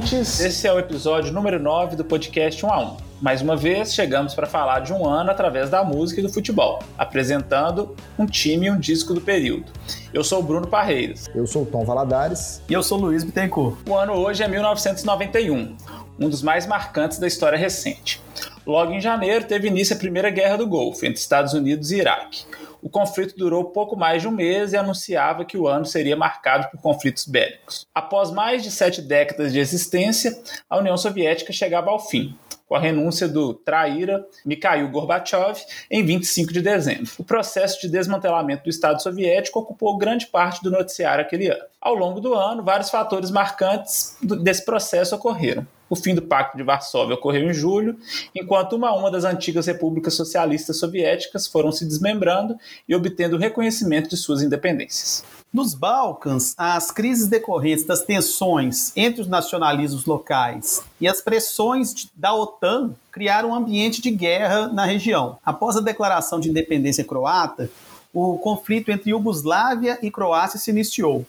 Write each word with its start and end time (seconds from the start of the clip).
Ouvintes! 0.00 0.40
Esse 0.40 0.66
é 0.66 0.72
o 0.72 0.78
episódio 0.78 1.30
número 1.30 1.60
9 1.60 1.94
do 1.94 2.02
podcast 2.02 2.64
1 2.64 2.72
a 2.72 2.80
1. 2.92 2.96
Mais 3.20 3.42
uma 3.42 3.54
vez, 3.54 3.92
chegamos 3.92 4.34
para 4.34 4.46
falar 4.46 4.80
de 4.80 4.94
um 4.94 5.06
ano 5.06 5.30
através 5.30 5.68
da 5.68 5.84
música 5.84 6.20
e 6.20 6.22
do 6.22 6.32
futebol, 6.32 6.78
apresentando 6.96 7.94
um 8.18 8.24
time 8.24 8.66
e 8.66 8.70
um 8.70 8.78
disco 8.78 9.12
do 9.12 9.20
período. 9.20 9.70
Eu 10.12 10.24
sou 10.24 10.40
o 10.40 10.42
Bruno 10.42 10.66
Parreiras. 10.66 11.26
Eu 11.34 11.46
sou 11.46 11.64
o 11.64 11.66
Tom 11.66 11.84
Valadares. 11.84 12.62
E 12.66 12.72
eu 12.72 12.82
sou 12.82 12.96
o 12.96 13.02
Luiz 13.02 13.24
Bittencourt. 13.24 13.76
O 13.86 13.94
ano 13.94 14.14
hoje 14.14 14.42
é 14.42 14.48
1991, 14.48 15.76
um 16.18 16.28
dos 16.30 16.42
mais 16.42 16.66
marcantes 16.66 17.18
da 17.18 17.26
história 17.26 17.58
recente. 17.58 18.22
Logo 18.70 18.92
em 18.92 19.00
janeiro, 19.00 19.46
teve 19.46 19.66
início 19.66 19.96
a 19.96 19.98
Primeira 19.98 20.30
Guerra 20.30 20.56
do 20.56 20.64
Golfo, 20.64 21.04
entre 21.04 21.18
Estados 21.18 21.54
Unidos 21.54 21.90
e 21.90 21.96
Iraque 21.96 22.46
o 22.82 22.88
conflito 22.88 23.36
durou 23.36 23.66
pouco 23.66 23.96
mais 23.96 24.22
de 24.22 24.28
um 24.28 24.30
mês 24.30 24.72
e 24.72 24.76
anunciava 24.76 25.44
que 25.44 25.58
o 25.58 25.68
ano 25.68 25.84
seria 25.84 26.16
marcado 26.16 26.68
por 26.70 26.80
conflitos 26.80 27.26
bélicos. 27.26 27.86
Após 27.94 28.30
mais 28.30 28.62
de 28.62 28.70
sete 28.70 29.02
décadas 29.02 29.52
de 29.52 29.58
existência, 29.58 30.32
a 30.68 30.78
União 30.78 30.96
Soviética 30.96 31.52
chegava 31.52 31.90
ao 31.90 31.98
fim, 31.98 32.34
com 32.66 32.74
a 32.74 32.80
renúncia 32.80 33.28
do 33.28 33.52
traíra 33.52 34.24
Mikhail 34.44 34.88
Gorbachev 34.88 35.60
em 35.90 36.04
25 36.04 36.52
de 36.52 36.62
dezembro. 36.62 37.10
O 37.18 37.24
processo 37.24 37.80
de 37.80 37.88
desmantelamento 37.88 38.64
do 38.64 38.70
Estado 38.70 39.02
Soviético 39.02 39.58
ocupou 39.58 39.98
grande 39.98 40.26
parte 40.26 40.62
do 40.62 40.70
noticiário 40.70 41.22
aquele 41.22 41.48
ano. 41.48 41.64
Ao 41.80 41.94
longo 41.94 42.20
do 42.20 42.34
ano, 42.34 42.62
vários 42.62 42.90
fatores 42.90 43.30
marcantes 43.30 44.16
desse 44.22 44.64
processo 44.64 45.14
ocorreram. 45.14 45.66
O 45.90 45.96
fim 45.96 46.14
do 46.14 46.22
Pacto 46.22 46.56
de 46.56 46.62
Varsóvia 46.62 47.16
ocorreu 47.16 47.50
em 47.50 47.52
julho, 47.52 47.98
enquanto 48.32 48.76
uma 48.76 48.90
a 48.90 48.96
uma 48.96 49.10
das 49.10 49.24
antigas 49.24 49.66
repúblicas 49.66 50.14
socialistas 50.14 50.78
soviéticas 50.78 51.48
foram 51.48 51.72
se 51.72 51.84
desmembrando 51.84 52.56
e 52.88 52.94
obtendo 52.94 53.36
reconhecimento 53.36 54.08
de 54.08 54.16
suas 54.16 54.40
independências. 54.40 55.24
Nos 55.52 55.74
Balcãs, 55.74 56.54
as 56.56 56.92
crises 56.92 57.26
decorrentes 57.26 57.84
das 57.84 58.04
tensões 58.04 58.92
entre 58.96 59.22
os 59.22 59.26
nacionalismos 59.26 60.06
locais 60.06 60.80
e 61.00 61.08
as 61.08 61.20
pressões 61.20 62.08
da 62.14 62.32
OTAN 62.32 62.94
criaram 63.10 63.50
um 63.50 63.54
ambiente 63.56 64.00
de 64.00 64.12
guerra 64.12 64.68
na 64.68 64.84
região. 64.84 65.38
Após 65.44 65.76
a 65.76 65.80
declaração 65.80 66.38
de 66.38 66.48
independência 66.48 67.02
croata, 67.02 67.68
o 68.14 68.38
conflito 68.38 68.92
entre 68.92 69.10
Iugoslávia 69.10 69.98
e 70.00 70.08
Croácia 70.08 70.58
se 70.58 70.70
iniciou 70.70 71.26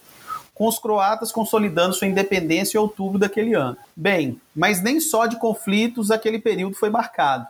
com 0.54 0.66
os 0.66 0.78
croatas 0.78 1.32
consolidando 1.32 1.94
sua 1.94 2.06
independência 2.06 2.76
em 2.76 2.80
outubro 2.80 3.18
daquele 3.18 3.54
ano. 3.54 3.76
Bem, 3.96 4.40
mas 4.54 4.82
nem 4.82 5.00
só 5.00 5.26
de 5.26 5.36
conflitos 5.36 6.10
aquele 6.10 6.38
período 6.38 6.76
foi 6.76 6.90
marcado. 6.90 7.46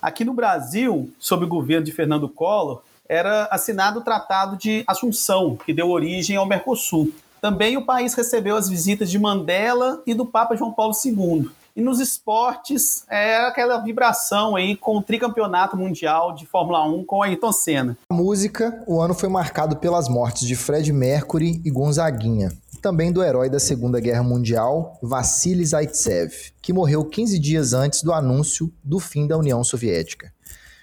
Aqui 0.00 0.24
no 0.24 0.34
Brasil, 0.34 1.10
sob 1.18 1.44
o 1.44 1.48
governo 1.48 1.86
de 1.86 1.92
Fernando 1.92 2.28
Collor, 2.28 2.82
era 3.08 3.44
assinado 3.50 4.00
o 4.00 4.02
Tratado 4.02 4.56
de 4.56 4.84
Assunção, 4.86 5.56
que 5.56 5.72
deu 5.72 5.90
origem 5.90 6.36
ao 6.36 6.46
Mercosul. 6.46 7.10
Também 7.40 7.76
o 7.76 7.84
país 7.84 8.14
recebeu 8.14 8.56
as 8.56 8.68
visitas 8.68 9.10
de 9.10 9.18
Mandela 9.18 10.02
e 10.06 10.14
do 10.14 10.24
Papa 10.24 10.56
João 10.56 10.72
Paulo 10.72 10.94
II. 11.04 11.50
E 11.76 11.82
nos 11.82 11.98
esportes, 11.98 13.04
é 13.10 13.34
aquela 13.38 13.78
vibração 13.78 14.54
aí 14.54 14.76
com 14.76 14.96
o 14.96 15.02
tricampeonato 15.02 15.76
mundial 15.76 16.32
de 16.32 16.46
Fórmula 16.46 16.86
1 16.86 17.04
com 17.04 17.20
Ayrton 17.20 17.50
Senna. 17.50 17.98
A 18.08 18.14
música, 18.14 18.84
o 18.86 19.00
ano 19.00 19.12
foi 19.12 19.28
marcado 19.28 19.74
pelas 19.78 20.08
mortes 20.08 20.46
de 20.46 20.54
Fred 20.54 20.92
Mercury 20.92 21.60
e 21.64 21.70
Gonzaguinha, 21.72 22.52
também 22.80 23.10
do 23.10 23.24
herói 23.24 23.50
da 23.50 23.58
Segunda 23.58 23.98
Guerra 23.98 24.22
Mundial, 24.22 24.96
Vassili 25.02 25.66
Zaitsev, 25.66 26.52
que 26.62 26.72
morreu 26.72 27.04
15 27.04 27.40
dias 27.40 27.72
antes 27.72 28.04
do 28.04 28.12
anúncio 28.12 28.72
do 28.84 29.00
fim 29.00 29.26
da 29.26 29.36
União 29.36 29.64
Soviética. 29.64 30.32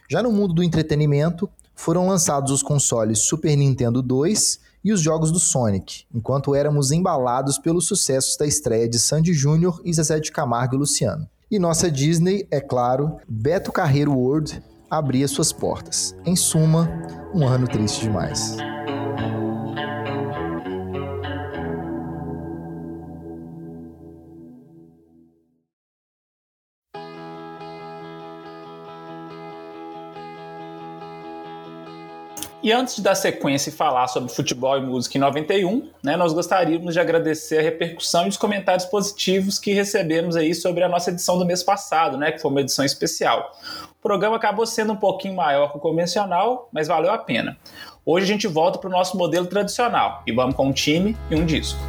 Já 0.09 0.21
no 0.21 0.29
mundo 0.29 0.53
do 0.53 0.61
entretenimento, 0.61 1.49
foram 1.73 2.05
lançados 2.05 2.51
os 2.51 2.61
consoles 2.61 3.19
Super 3.19 3.55
Nintendo 3.55 4.01
2 4.01 4.59
e 4.83 4.91
os 4.91 5.01
jogos 5.01 5.31
do 5.31 5.39
Sonic, 5.39 6.05
enquanto 6.13 6.55
éramos 6.55 6.91
embalados 6.91 7.57
pelos 7.57 7.85
sucessos 7.85 8.37
da 8.37 8.45
estreia 8.45 8.89
de 8.89 8.99
Sandy 8.99 9.33
Júnior 9.33 9.81
e 9.85 9.93
Zezé 9.93 10.19
de 10.19 10.31
Camargo 10.31 10.75
e 10.75 10.79
Luciano. 10.79 11.27
E 11.49 11.59
nossa 11.59 11.91
Disney, 11.91 12.47
é 12.49 12.61
claro, 12.61 13.17
Beto 13.27 13.71
Carreiro 13.71 14.13
World 14.13 14.61
abria 14.89 15.27
suas 15.27 15.51
portas. 15.53 16.15
Em 16.25 16.35
suma, 16.35 16.89
um 17.33 17.47
ano 17.47 17.67
triste 17.67 18.01
demais. 18.01 18.57
E 32.63 32.71
antes 32.71 32.95
de 32.95 33.01
dar 33.01 33.15
sequência 33.15 33.71
e 33.71 33.73
falar 33.73 34.07
sobre 34.07 34.31
futebol 34.31 34.77
e 34.77 34.81
música 34.81 35.17
em 35.17 35.21
91, 35.21 35.89
né, 36.03 36.15
nós 36.15 36.31
gostaríamos 36.31 36.93
de 36.93 36.99
agradecer 36.99 37.57
a 37.57 37.61
repercussão 37.61 38.27
e 38.27 38.29
os 38.29 38.37
comentários 38.37 38.85
positivos 38.85 39.57
que 39.57 39.73
recebemos 39.73 40.35
aí 40.35 40.53
sobre 40.53 40.83
a 40.83 40.89
nossa 40.89 41.09
edição 41.09 41.39
do 41.39 41.45
mês 41.45 41.63
passado, 41.63 42.17
né, 42.17 42.31
que 42.31 42.39
foi 42.39 42.51
uma 42.51 42.61
edição 42.61 42.85
especial. 42.85 43.51
O 43.89 44.01
programa 44.01 44.35
acabou 44.35 44.67
sendo 44.67 44.93
um 44.93 44.95
pouquinho 44.95 45.35
maior 45.35 45.71
que 45.71 45.77
o 45.77 45.81
convencional, 45.81 46.69
mas 46.71 46.87
valeu 46.87 47.11
a 47.11 47.17
pena. 47.17 47.57
Hoje 48.05 48.25
a 48.25 48.27
gente 48.27 48.47
volta 48.47 48.77
para 48.77 48.89
o 48.89 48.91
nosso 48.91 49.17
modelo 49.17 49.47
tradicional 49.47 50.21
e 50.27 50.31
vamos 50.31 50.55
com 50.55 50.67
um 50.67 50.73
time 50.73 51.17
e 51.31 51.35
um 51.35 51.45
disco. 51.45 51.79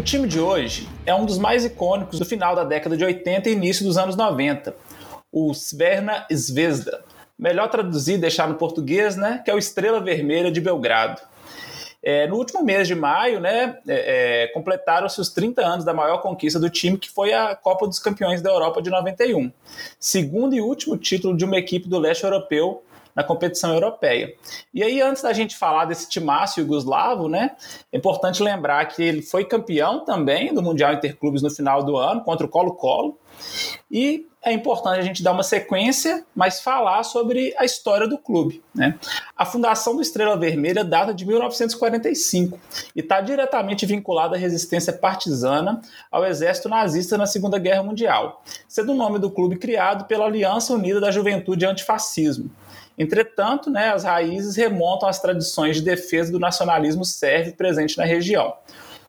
O 0.00 0.02
time 0.02 0.26
de 0.26 0.40
hoje 0.40 0.88
é 1.04 1.14
um 1.14 1.26
dos 1.26 1.36
mais 1.36 1.62
icônicos 1.62 2.18
do 2.18 2.24
final 2.24 2.56
da 2.56 2.64
década 2.64 2.96
de 2.96 3.04
80 3.04 3.50
e 3.50 3.52
início 3.52 3.84
dos 3.84 3.98
anos 3.98 4.16
90, 4.16 4.74
o 5.30 5.52
Sverna 5.52 6.26
Zvezda. 6.32 7.04
Melhor 7.38 7.68
traduzir 7.68 8.14
e 8.14 8.18
deixar 8.18 8.48
no 8.48 8.54
português, 8.54 9.14
né, 9.14 9.42
que 9.44 9.50
é 9.50 9.54
o 9.54 9.58
Estrela 9.58 10.00
Vermelha 10.00 10.50
de 10.50 10.58
Belgrado. 10.58 11.20
É, 12.02 12.26
no 12.26 12.36
último 12.36 12.64
mês 12.64 12.88
de 12.88 12.94
maio, 12.94 13.40
né, 13.40 13.76
é, 13.86 14.44
é, 14.44 14.46
completaram-se 14.54 15.20
os 15.20 15.28
30 15.28 15.60
anos 15.60 15.84
da 15.84 15.92
maior 15.92 16.22
conquista 16.22 16.58
do 16.58 16.70
time, 16.70 16.96
que 16.96 17.10
foi 17.10 17.34
a 17.34 17.54
Copa 17.54 17.86
dos 17.86 17.98
Campeões 17.98 18.40
da 18.40 18.48
Europa 18.48 18.80
de 18.80 18.88
91. 18.88 19.52
Segundo 19.98 20.54
e 20.54 20.62
último 20.62 20.96
título 20.96 21.36
de 21.36 21.44
uma 21.44 21.58
equipe 21.58 21.86
do 21.86 21.98
leste 21.98 22.24
europeu 22.24 22.82
na 23.14 23.24
competição 23.24 23.74
europeia. 23.74 24.34
E 24.72 24.82
aí, 24.82 25.00
antes 25.00 25.22
da 25.22 25.32
gente 25.32 25.56
falar 25.56 25.84
desse 25.84 26.08
timácio 26.08 26.62
yugoslavo, 26.62 27.28
né, 27.28 27.52
é 27.92 27.98
importante 27.98 28.42
lembrar 28.42 28.84
que 28.86 29.02
ele 29.02 29.22
foi 29.22 29.44
campeão 29.44 30.04
também 30.04 30.52
do 30.52 30.62
Mundial 30.62 30.92
Interclubes 30.92 31.42
no 31.42 31.50
final 31.50 31.82
do 31.82 31.96
ano, 31.96 32.22
contra 32.22 32.46
o 32.46 32.48
Colo-Colo. 32.48 33.18
E 33.90 34.26
é 34.42 34.52
importante 34.52 34.98
a 34.98 35.02
gente 35.02 35.22
dar 35.22 35.32
uma 35.32 35.42
sequência, 35.42 36.24
mas 36.34 36.60
falar 36.60 37.02
sobre 37.02 37.54
a 37.58 37.64
história 37.64 38.08
do 38.08 38.16
clube. 38.16 38.62
Né? 38.74 38.98
A 39.36 39.44
fundação 39.44 39.94
do 39.94 40.02
Estrela 40.02 40.36
Vermelha 40.36 40.82
data 40.82 41.12
de 41.12 41.26
1945 41.26 42.58
e 42.96 43.00
está 43.00 43.20
diretamente 43.20 43.84
vinculada 43.84 44.36
à 44.36 44.38
resistência 44.38 44.92
partisana 44.92 45.80
ao 46.10 46.24
exército 46.24 46.68
nazista 46.68 47.18
na 47.18 47.26
Segunda 47.26 47.58
Guerra 47.58 47.82
Mundial, 47.82 48.42
sendo 48.66 48.92
o 48.92 48.96
nome 48.96 49.18
do 49.18 49.30
clube 49.30 49.56
criado 49.56 50.06
pela 50.06 50.24
Aliança 50.24 50.72
Unida 50.72 51.00
da 51.00 51.10
Juventude 51.10 51.66
Antifascismo. 51.66 52.50
Entretanto, 53.00 53.70
né, 53.70 53.88
as 53.94 54.04
raízes 54.04 54.56
remontam 54.56 55.08
às 55.08 55.18
tradições 55.18 55.76
de 55.76 55.82
defesa 55.82 56.30
do 56.30 56.38
nacionalismo 56.38 57.02
sérvio 57.02 57.54
presente 57.54 57.96
na 57.96 58.04
região. 58.04 58.52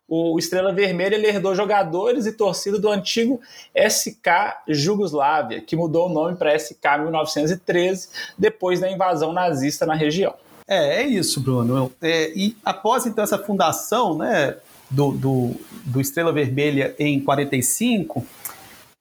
O 0.08 0.38
Estrela 0.38 0.72
Vermelha 0.72 1.16
herdou 1.16 1.54
jogadores 1.54 2.24
e 2.24 2.32
torcida 2.32 2.78
do 2.78 2.88
antigo 2.88 3.38
SK 3.76 4.62
Jugoslávia, 4.66 5.60
que 5.60 5.76
mudou 5.76 6.08
o 6.08 6.12
nome 6.12 6.38
para 6.38 6.58
SK 6.58 7.02
1913 7.02 8.08
depois 8.38 8.80
da 8.80 8.90
invasão 8.90 9.30
nazista 9.30 9.84
na 9.84 9.94
região. 9.94 10.34
É, 10.66 11.02
é 11.02 11.06
isso, 11.06 11.38
Bruno. 11.42 11.92
É, 12.00 12.32
e 12.34 12.56
após 12.64 13.04
então 13.04 13.22
essa 13.22 13.38
fundação 13.38 14.16
né, 14.16 14.56
do, 14.90 15.12
do, 15.12 15.50
do 15.84 16.00
Estrela 16.00 16.32
Vermelha 16.32 16.94
em 16.98 17.20
45, 17.20 18.24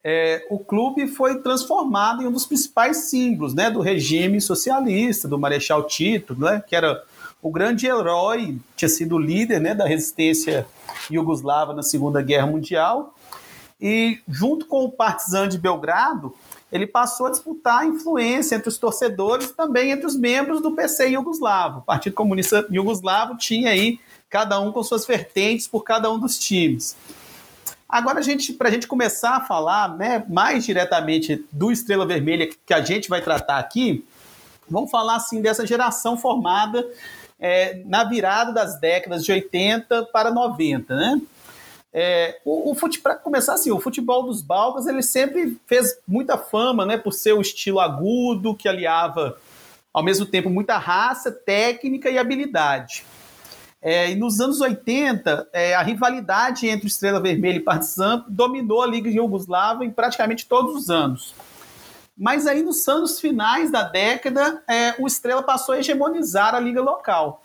é, 0.03 0.45
o 0.49 0.57
clube 0.57 1.07
foi 1.07 1.41
transformado 1.41 2.23
em 2.23 2.27
um 2.27 2.31
dos 2.31 2.45
principais 2.45 3.09
símbolos 3.09 3.53
né, 3.53 3.69
do 3.69 3.81
regime 3.81 4.41
socialista, 4.41 5.27
do 5.27 5.37
Marechal 5.37 5.85
Tito, 5.85 6.39
né, 6.39 6.63
que 6.65 6.75
era 6.75 7.03
o 7.41 7.51
grande 7.51 7.87
herói, 7.87 8.57
tinha 8.75 8.89
sido 8.89 9.17
líder 9.17 9.59
né, 9.59 9.73
da 9.73 9.85
resistência 9.85 10.67
iugoslava 11.09 11.73
na 11.73 11.83
Segunda 11.83 12.21
Guerra 12.21 12.47
Mundial. 12.47 13.15
E, 13.79 14.19
junto 14.27 14.67
com 14.67 14.85
o 14.85 14.91
Partizan 14.91 15.47
de 15.47 15.57
Belgrado, 15.57 16.35
ele 16.71 16.85
passou 16.85 17.25
a 17.25 17.31
disputar 17.31 17.85
influência 17.85 18.55
entre 18.55 18.69
os 18.69 18.77
torcedores 18.77 19.47
e 19.47 19.53
também 19.55 19.89
entre 19.89 20.05
os 20.05 20.15
membros 20.15 20.61
do 20.61 20.71
PC 20.71 21.09
iugoslavo. 21.09 21.79
O 21.79 21.81
Partido 21.81 22.13
Comunista 22.13 22.65
Iugoslavo 22.71 23.37
tinha 23.37 23.71
aí 23.71 23.99
cada 24.29 24.59
um 24.59 24.71
com 24.71 24.83
suas 24.83 25.05
vertentes 25.05 25.67
por 25.67 25.83
cada 25.83 26.11
um 26.11 26.19
dos 26.19 26.37
times. 26.37 26.95
Agora, 27.91 28.21
para 28.57 28.69
a 28.69 28.71
gente 28.71 28.87
começar 28.87 29.35
a 29.35 29.41
falar 29.41 29.97
né, 29.97 30.23
mais 30.29 30.63
diretamente 30.63 31.45
do 31.51 31.73
Estrela 31.73 32.05
Vermelha 32.05 32.47
que 32.65 32.73
a 32.73 32.79
gente 32.79 33.09
vai 33.09 33.21
tratar 33.21 33.57
aqui, 33.57 34.07
vamos 34.69 34.89
falar 34.89 35.17
assim 35.17 35.41
dessa 35.41 35.67
geração 35.67 36.17
formada 36.17 36.87
é, 37.37 37.81
na 37.85 38.05
virada 38.05 38.53
das 38.53 38.79
décadas 38.79 39.25
de 39.25 39.31
80 39.33 40.05
para 40.05 40.31
90, 40.31 40.95
né? 40.95 41.21
É, 41.93 42.39
o, 42.45 42.71
o 42.71 42.75
para 43.03 43.15
começar 43.15 43.55
assim, 43.55 43.69
o 43.69 43.79
futebol 43.81 44.23
dos 44.23 44.41
Balcãs 44.41 44.87
ele 44.87 45.03
sempre 45.03 45.59
fez 45.67 45.97
muita 46.07 46.37
fama, 46.37 46.85
né, 46.85 46.97
por 46.97 47.11
ser 47.11 47.33
um 47.33 47.41
estilo 47.41 47.81
agudo 47.81 48.55
que 48.55 48.69
aliava 48.69 49.37
ao 49.93 50.01
mesmo 50.01 50.25
tempo 50.25 50.49
muita 50.49 50.77
raça, 50.77 51.29
técnica 51.29 52.09
e 52.09 52.17
habilidade. 52.17 53.03
É, 53.81 54.11
e 54.11 54.15
nos 54.15 54.39
anos 54.39 54.61
80, 54.61 55.49
é, 55.51 55.73
a 55.73 55.81
rivalidade 55.81 56.67
entre 56.67 56.87
Estrela 56.87 57.19
Vermelha 57.19 57.57
e 57.57 57.61
Partizan 57.61 58.23
dominou 58.27 58.81
a 58.81 58.87
Liga 58.87 59.09
Iugoslava 59.09 59.83
em 59.83 59.89
praticamente 59.89 60.45
todos 60.45 60.75
os 60.75 60.89
anos. 60.89 61.33
Mas 62.15 62.45
aí 62.45 62.61
nos 62.61 62.87
anos 62.87 63.19
finais 63.19 63.71
da 63.71 63.81
década, 63.81 64.61
é, 64.67 64.93
o 64.99 65.07
Estrela 65.07 65.41
passou 65.41 65.73
a 65.73 65.79
hegemonizar 65.79 66.53
a 66.53 66.59
liga 66.59 66.81
local. 66.81 67.43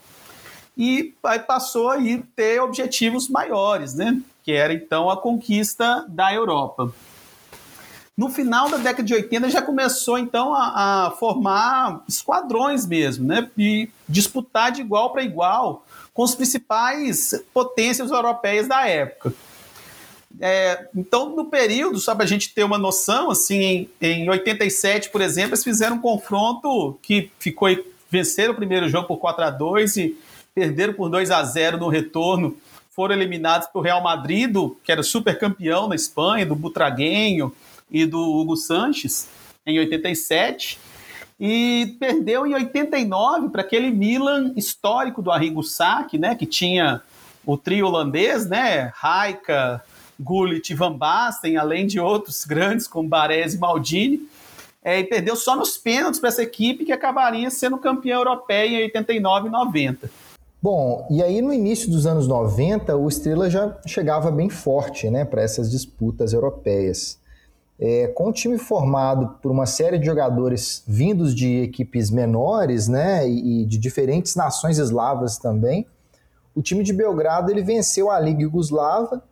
E 0.77 1.15
passou 1.47 1.89
a 1.89 1.97
ter 2.35 2.61
objetivos 2.61 3.31
maiores, 3.31 3.95
né? 3.95 4.21
que 4.47 4.53
era 4.53 4.73
então 4.73 5.11
a 5.11 5.17
conquista 5.17 6.07
da 6.09 6.33
Europa. 6.33 6.93
No 8.17 8.31
final 8.31 8.71
da 8.71 8.79
década 8.79 9.03
de 9.03 9.13
80 9.13 9.51
já 9.51 9.61
começou 9.61 10.17
então 10.19 10.55
a, 10.55 11.07
a 11.07 11.11
formar 11.11 12.03
esquadrões 12.09 12.87
mesmo, 12.87 13.27
né? 13.27 13.51
E 13.59 13.91
disputar 14.09 14.73
de 14.73 14.81
igual 14.81 15.13
para 15.13 15.23
igual 15.23 15.85
com 16.15 16.25
as 16.25 16.35
principais 16.35 17.45
potências 17.53 18.11
europeias 18.11 18.67
da 18.67 18.89
época. 18.89 19.35
É, 20.41 20.89
então, 20.97 21.37
no 21.37 21.47
período, 21.47 21.99
só 21.99 22.15
para 22.15 22.25
a 22.25 22.27
gente 22.27 22.55
ter 22.55 22.65
uma 22.65 22.79
noção, 22.79 23.31
assim, 23.31 23.89
em, 24.01 24.25
em 24.25 24.29
87, 24.31 25.11
por 25.11 25.21
exemplo, 25.21 25.51
eles 25.51 25.65
fizeram 25.65 25.97
um 25.97 26.01
confronto 26.01 26.99
que 27.03 27.31
ficou 27.39 27.69
venceram 28.11 28.55
o 28.55 28.57
primeiro 28.57 28.89
jogo 28.89 29.09
por 29.09 29.19
4 29.19 29.45
a 29.45 29.51
2 29.51 29.97
e 29.97 30.19
perderam 30.55 30.95
por 30.95 31.11
2 31.11 31.31
a 31.31 31.43
0 31.43 31.77
no 31.77 31.89
retorno. 31.89 32.57
Foram 32.93 33.15
eliminados 33.15 33.69
pelo 33.69 33.85
Real 33.85 34.03
Madrid, 34.03 34.51
que 34.83 34.91
era 34.91 35.03
super 35.03 35.39
campeão 35.39 35.87
na 35.87 35.95
Espanha, 35.95 36.47
do 36.47 36.55
Butraguenho 36.55 37.53
e 37.91 38.05
do 38.07 38.19
Hugo 38.19 38.57
Sanches, 38.57 39.29
em 39.65 39.79
87. 39.79 40.79
E 41.39 41.97
perdeu 42.01 42.47
em 42.47 42.55
89 42.55 43.51
para 43.51 43.61
aquele 43.61 43.91
Milan 43.91 44.53
histórico 44.57 45.21
do 45.21 45.31
Arrigo 45.31 45.63
Sacchi, 45.63 46.19
né, 46.19 46.35
que 46.35 46.47
tinha 46.47 47.03
o 47.45 47.57
trio 47.57 47.87
holandês, 47.87 48.49
né, 48.49 48.91
Raika, 48.95 49.83
Gullit 50.19 50.71
e 50.71 50.75
Van 50.75 50.93
Basten, 50.93 51.57
além 51.57 51.87
de 51.87 52.01
outros 52.01 52.45
grandes 52.45 52.89
como 52.89 53.09
Baresi 53.09 53.57
e 53.57 53.61
Maldini, 53.61 54.29
é, 54.83 55.01
e 55.01 55.05
perdeu 55.05 55.37
só 55.37 55.57
nos 55.57 55.77
pênaltis 55.77 56.21
para 56.21 56.29
essa 56.29 56.43
equipe 56.43 56.85
que 56.85 56.93
acabaria 56.93 57.51
sendo 57.51 57.77
campeã 57.77 58.17
europeia 58.17 58.81
em 58.81 58.85
89 58.85 59.49
e 59.49 59.51
90. 59.51 60.11
Bom, 60.63 61.07
e 61.11 61.23
aí 61.23 61.43
no 61.43 61.53
início 61.53 61.91
dos 61.91 62.07
anos 62.07 62.27
90, 62.27 62.97
o 62.97 63.09
Estrela 63.09 63.51
já 63.51 63.77
chegava 63.87 64.31
bem 64.31 64.49
forte 64.49 65.11
né, 65.11 65.25
para 65.25 65.43
essas 65.43 65.71
disputas 65.71 66.33
europeias. 66.33 67.19
É, 67.79 68.07
com 68.09 68.29
o 68.29 68.33
time 68.33 68.57
formado 68.57 69.37
por 69.43 69.51
uma 69.51 69.67
série 69.67 69.99
de 69.99 70.07
jogadores 70.07 70.83
vindos 70.87 71.35
de 71.35 71.63
equipes 71.63 72.11
menores 72.11 72.89
né, 72.89 73.29
e 73.29 73.67
de 73.67 73.77
diferentes 73.77 74.35
nações 74.35 74.79
eslavas 74.79 75.37
também, 75.37 75.87
o 76.55 76.63
time 76.63 76.83
de 76.83 76.93
Belgrado 76.93 77.51
ele 77.51 77.63
venceu 77.63 78.11
a 78.11 78.19
Liga 78.19 78.43
Yugoslava 78.43 79.23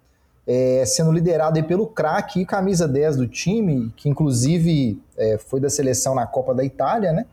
é, 0.47 0.85
sendo 0.87 1.11
liderado 1.11 1.63
pelo 1.65 1.87
craque 1.87 2.41
e 2.41 2.47
camisa 2.47 2.87
10 2.87 3.17
do 3.17 3.27
time, 3.27 3.93
que 3.97 4.09
inclusive 4.09 5.01
é, 5.17 5.39
foi 5.39 5.61
da 5.61 5.71
seleção 5.71 6.15
na 6.15 6.27
Copa 6.27 6.55
da 6.55 6.65
Itália, 6.65 7.13
né? 7.13 7.27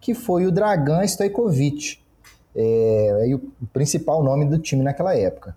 Que 0.00 0.14
foi 0.14 0.46
o 0.46 0.52
Dragan 0.52 1.04
Stojkovic, 1.04 1.98
é, 2.54 3.28
o, 3.34 3.66
principal 3.72 4.22
nome 4.22 4.46
do 4.46 4.58
time 4.58 4.82
naquela 4.82 5.14
época. 5.14 5.56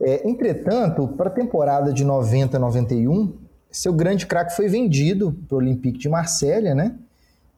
É, 0.00 0.26
entretanto, 0.26 1.06
para 1.08 1.28
a 1.28 1.32
temporada 1.32 1.92
de 1.92 2.04
90-91, 2.04 3.32
seu 3.70 3.92
grande 3.92 4.26
craque 4.26 4.54
foi 4.56 4.68
vendido 4.68 5.36
para 5.48 5.56
o 5.56 5.58
Olympique 5.58 5.98
de 5.98 6.08
Marselha, 6.08 6.74
né? 6.74 6.94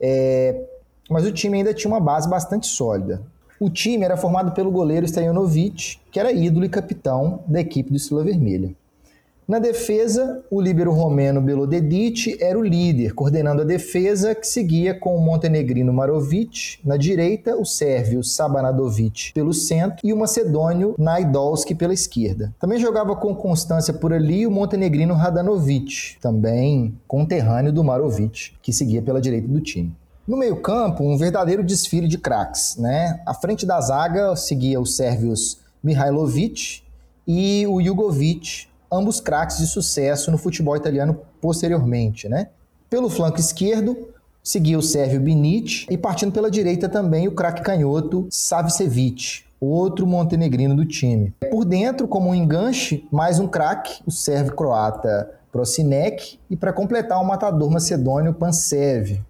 É, 0.01 0.61
mas 1.09 1.25
o 1.25 1.33
time 1.33 1.59
ainda 1.59 1.73
tinha 1.75 1.91
uma 1.93 2.01
base 2.01 2.29
bastante 2.29 2.67
sólida. 2.67 3.23
O 3.59 3.71
time 3.71 4.05
era 4.05 4.17
formado 4.17 4.53
pelo 4.53 4.71
goleiro 4.71 5.07
Stajanovic, 5.07 5.99
que 6.11 6.19
era 6.19 6.33
ídolo 6.33 6.65
e 6.65 6.69
capitão 6.69 7.45
da 7.47 7.61
equipe 7.61 7.91
do 7.91 7.97
Estrela 7.97 8.25
Vermelha. 8.25 8.75
Na 9.53 9.59
defesa, 9.59 10.43
o 10.51 10.63
líbero 10.63 10.91
romeno 10.95 11.39
Belodedic 11.39 12.43
era 12.43 12.59
o 12.59 12.63
líder, 12.63 13.13
coordenando 13.13 13.61
a 13.61 13.67
defesa, 13.67 14.35
que 14.35 14.47
seguia 14.47 14.99
com 14.99 15.15
o 15.15 15.21
montenegrino 15.21 15.93
Marovic 15.93 16.79
na 16.83 16.97
direita, 16.97 17.55
o 17.55 17.67
sérvio 17.67 18.25
Sabanadovic 18.25 19.31
pelo 19.35 19.53
centro 19.53 19.99
e 20.03 20.11
o 20.11 20.17
macedônio 20.17 20.95
Naidolski 20.99 21.75
pela 21.75 21.93
esquerda. 21.93 22.55
Também 22.59 22.81
jogava 22.81 23.15
com 23.15 23.35
constância 23.35 23.93
por 23.93 24.15
ali 24.15 24.47
o 24.47 24.51
montenegrino 24.51 25.13
Radanovic, 25.13 26.17
também 26.19 26.99
conterrâneo 27.07 27.75
do 27.75 27.85
Marovic, 27.85 28.55
que 28.63 28.73
seguia 28.73 29.03
pela 29.03 29.21
direita 29.21 29.49
do 29.49 29.61
time. 29.61 29.95
No 30.27 30.39
meio-campo, 30.39 31.05
um 31.05 31.19
verdadeiro 31.19 31.63
desfile 31.63 32.09
de 32.09 32.17
craques. 32.17 32.79
Né? 32.79 33.21
À 33.27 33.35
frente 33.35 33.67
da 33.67 33.79
zaga 33.83 34.35
seguia 34.35 34.81
os 34.81 34.97
sérvios 34.97 35.59
Mihailovic 35.85 36.83
e 37.27 37.67
o 37.69 37.83
Jugovic, 37.83 38.72
ambos 38.93 39.21
craques 39.21 39.59
de 39.59 39.67
sucesso 39.67 40.31
no 40.31 40.39
futebol 40.39 40.77
italiano 40.77 41.19
posteriormente. 41.41 42.29
Né? 42.29 42.49
Pelo 42.91 43.09
flanco 43.09 43.41
esquerdo, 43.41 44.09
seguia 44.43 44.79
o 44.79 44.83
sérvio 44.83 45.21
Binic 45.21 45.87
e 45.91 45.97
partindo 45.97 46.33
pela 46.33 46.51
direita 46.51 46.89
também 46.89 47.27
o 47.27 47.33
craque 47.33 47.63
canhoto 47.63 48.27
Savicevic, 48.31 49.45
outro 49.59 50.07
montenegrino 50.07 50.77
do 50.77 50.85
time. 50.85 51.33
Por 51.51 51.65
dentro, 51.65 52.07
como 52.07 52.31
um 52.31 52.35
enganche, 52.35 53.07
mais 53.11 53.39
um 53.39 53.49
craque, 53.49 54.03
o 54.07 54.11
sérvio 54.11 54.55
croata 54.55 55.31
Prosinec, 55.53 56.39
e 56.49 56.57
para 56.57 56.73
completar 56.73 57.21
o 57.21 57.25
matador 57.25 57.71
macedônio 57.71 58.33
Pansev, 58.33 59.21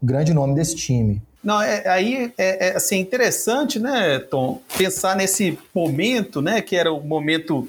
grande 0.00 0.32
nome 0.32 0.54
desse 0.54 0.76
time. 0.76 1.20
Não, 1.42 1.60
é, 1.60 1.88
aí 1.88 2.32
é, 2.38 2.68
é 2.68 2.76
assim, 2.76 3.00
interessante, 3.00 3.80
né, 3.80 4.20
Tom, 4.20 4.60
pensar 4.78 5.16
nesse 5.16 5.58
momento, 5.74 6.40
né, 6.40 6.62
que 6.62 6.76
era 6.76 6.92
o 6.92 7.00
momento 7.02 7.68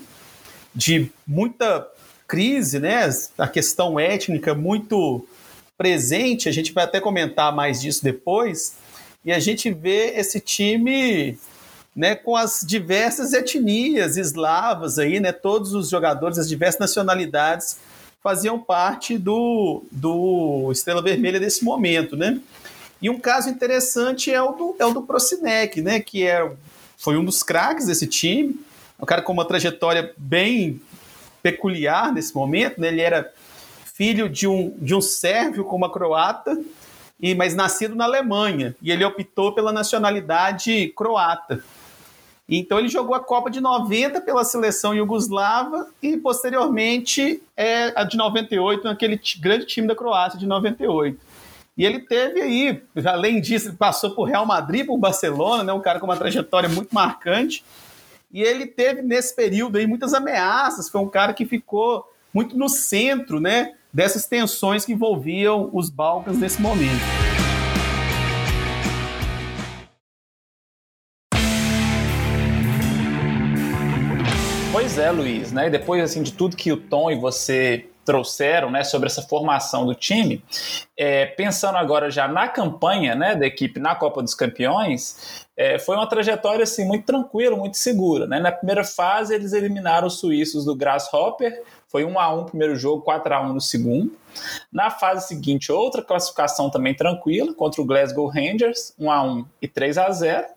de 0.73 1.11
muita 1.25 1.87
crise, 2.27 2.79
né, 2.79 3.09
a 3.37 3.47
questão 3.47 3.99
étnica 3.99 4.55
muito 4.55 5.25
presente, 5.77 6.50
a 6.50 6.51
gente 6.51 6.71
vai 6.71 6.83
até 6.83 7.00
comentar 7.00 7.53
mais 7.53 7.81
disso 7.81 8.03
depois, 8.03 8.75
e 9.24 9.31
a 9.31 9.39
gente 9.39 9.71
vê 9.71 10.13
esse 10.15 10.39
time 10.39 11.38
né, 11.95 12.15
com 12.15 12.36
as 12.36 12.62
diversas 12.65 13.33
etnias 13.33 14.17
eslavas 14.17 14.98
aí, 14.98 15.19
né, 15.19 15.31
todos 15.31 15.74
os 15.74 15.89
jogadores, 15.89 16.38
as 16.38 16.50
diversas 16.50 16.79
nacionalidades 16.79 17.77
faziam 18.24 18.57
parte 18.57 19.17
do, 19.17 19.83
do 19.91 20.69
Estrela 20.71 21.01
Vermelha 21.01 21.39
desse 21.39 21.63
momento, 21.63 22.15
né? 22.15 22.39
E 23.01 23.09
um 23.09 23.19
caso 23.19 23.50
interessante 23.50 24.31
é 24.31 24.41
o 24.41 24.53
do, 24.53 24.75
é 24.79 24.86
o 24.86 24.93
do 24.93 25.01
Procinec, 25.01 25.81
né? 25.81 26.00
Que 26.00 26.25
é, 26.25 26.50
foi 26.98 27.17
um 27.17 27.25
dos 27.25 27.43
craques 27.43 27.88
desse 27.88 28.07
time, 28.07 28.57
um 29.03 29.05
cara 29.05 29.22
com 29.22 29.33
uma 29.33 29.43
trajetória 29.43 30.13
bem 30.15 30.81
peculiar 31.41 32.13
nesse 32.13 32.33
momento, 32.33 32.79
né? 32.79 32.88
Ele 32.88 33.01
era 33.01 33.29
filho 33.93 34.29
de 34.29 34.48
um, 34.48 34.74
de 34.79 34.95
um 34.95 35.01
sérvio 35.01 35.65
com 35.65 35.75
uma 35.75 35.91
croata, 35.91 36.57
e, 37.19 37.36
mas 37.36 37.53
nascido 37.53 37.95
na 37.95 38.05
Alemanha, 38.05 38.75
e 38.81 38.91
ele 38.91 39.03
optou 39.03 39.53
pela 39.53 39.74
nacionalidade 39.74 40.93
croata. 40.95 41.62
Então 42.48 42.79
ele 42.79 42.88
jogou 42.88 43.13
a 43.13 43.19
Copa 43.19 43.50
de 43.50 43.60
90 43.60 44.22
pela 44.22 44.45
seleção 44.45 44.95
iugoslava 44.95 45.88
e 46.01 46.15
posteriormente 46.17 47.41
é, 47.57 47.91
a 47.95 48.05
de 48.05 48.15
98 48.15 48.86
naquele 48.86 49.19
grande 49.39 49.65
time 49.65 49.88
da 49.88 49.95
Croácia 49.95 50.39
de 50.39 50.45
98. 50.45 51.19
E 51.77 51.86
ele 51.86 52.00
teve 52.00 52.41
aí, 52.41 52.81
além 53.05 53.41
disso, 53.41 53.69
ele 53.69 53.77
passou 53.77 54.12
por 54.12 54.25
Real 54.25 54.45
Madrid, 54.45 54.86
por 54.86 54.98
Barcelona, 54.98 55.63
né, 55.63 55.74
um 55.74 55.81
cara 55.81 56.00
com 56.00 56.05
uma 56.05 56.17
trajetória 56.17 56.69
muito 56.69 56.93
marcante. 56.93 57.63
E 58.33 58.41
ele 58.41 58.65
teve 58.65 59.03
nesse 59.03 59.35
período 59.35 59.77
aí 59.77 59.85
muitas 59.85 60.11
ameaças, 60.11 60.89
foi 60.89 60.99
um 61.01 61.07
cara 61.07 61.35
que 61.35 61.45
ficou 61.45 62.03
muito 62.33 62.57
no 62.57 62.67
centro, 62.67 63.39
né, 63.39 63.75
dessas 63.93 64.25
tensões 64.25 64.83
que 64.83 64.91
envolviam 64.91 65.69
os 65.71 65.87
Balcãs 65.91 66.39
nesse 66.39 66.59
momento. 66.59 67.03
Pois 74.71 74.97
é, 74.97 75.11
Luiz, 75.11 75.51
né? 75.51 75.69
Depois 75.69 76.03
assim 76.03 76.23
de 76.23 76.33
tudo 76.33 76.57
que 76.57 76.71
o 76.71 76.77
Tom 76.77 77.11
e 77.11 77.15
você 77.15 77.87
trouxeram, 78.03 78.69
né, 78.69 78.83
sobre 78.83 79.07
essa 79.07 79.21
formação 79.21 79.85
do 79.85 79.95
time, 79.95 80.43
é, 80.97 81.25
pensando 81.25 81.77
agora 81.77 82.11
já 82.11 82.27
na 82.27 82.47
campanha, 82.47 83.15
né, 83.15 83.35
da 83.35 83.45
equipe 83.45 83.79
na 83.79 83.95
Copa 83.95 84.21
dos 84.21 84.35
Campeões, 84.35 85.42
é, 85.55 85.77
foi 85.77 85.95
uma 85.95 86.07
trajetória 86.07 86.63
assim, 86.63 86.86
muito 86.86 87.05
tranquila, 87.05 87.55
muito 87.55 87.77
segura. 87.77 88.25
Né? 88.25 88.39
Na 88.39 88.51
primeira 88.51 88.83
fase, 88.83 89.33
eles 89.33 89.53
eliminaram 89.53 90.07
os 90.07 90.19
suíços 90.19 90.65
do 90.65 90.75
Grasshopper, 90.75 91.63
foi 91.88 92.03
1 92.03 92.19
a 92.19 92.33
1 92.33 92.38
no 92.38 92.45
primeiro 92.45 92.75
jogo, 92.75 93.03
4 93.03 93.31
a 93.36 93.41
1 93.41 93.53
no 93.53 93.62
segundo. 93.62 94.17
Na 94.72 94.89
fase 94.89 95.27
seguinte, 95.27 95.72
outra 95.72 96.01
classificação 96.01 96.72
também 96.72 96.95
tranquila, 96.95 97.53
contra 97.53 97.79
o 97.79 97.86
Glasgow 97.86 98.25
Rangers, 98.25 98.95
1 98.98 99.12
a 99.12 99.24
1 99.24 99.45
e 99.62 99.67
3 99.67 99.98
a 100.00 100.10
0 100.10 100.48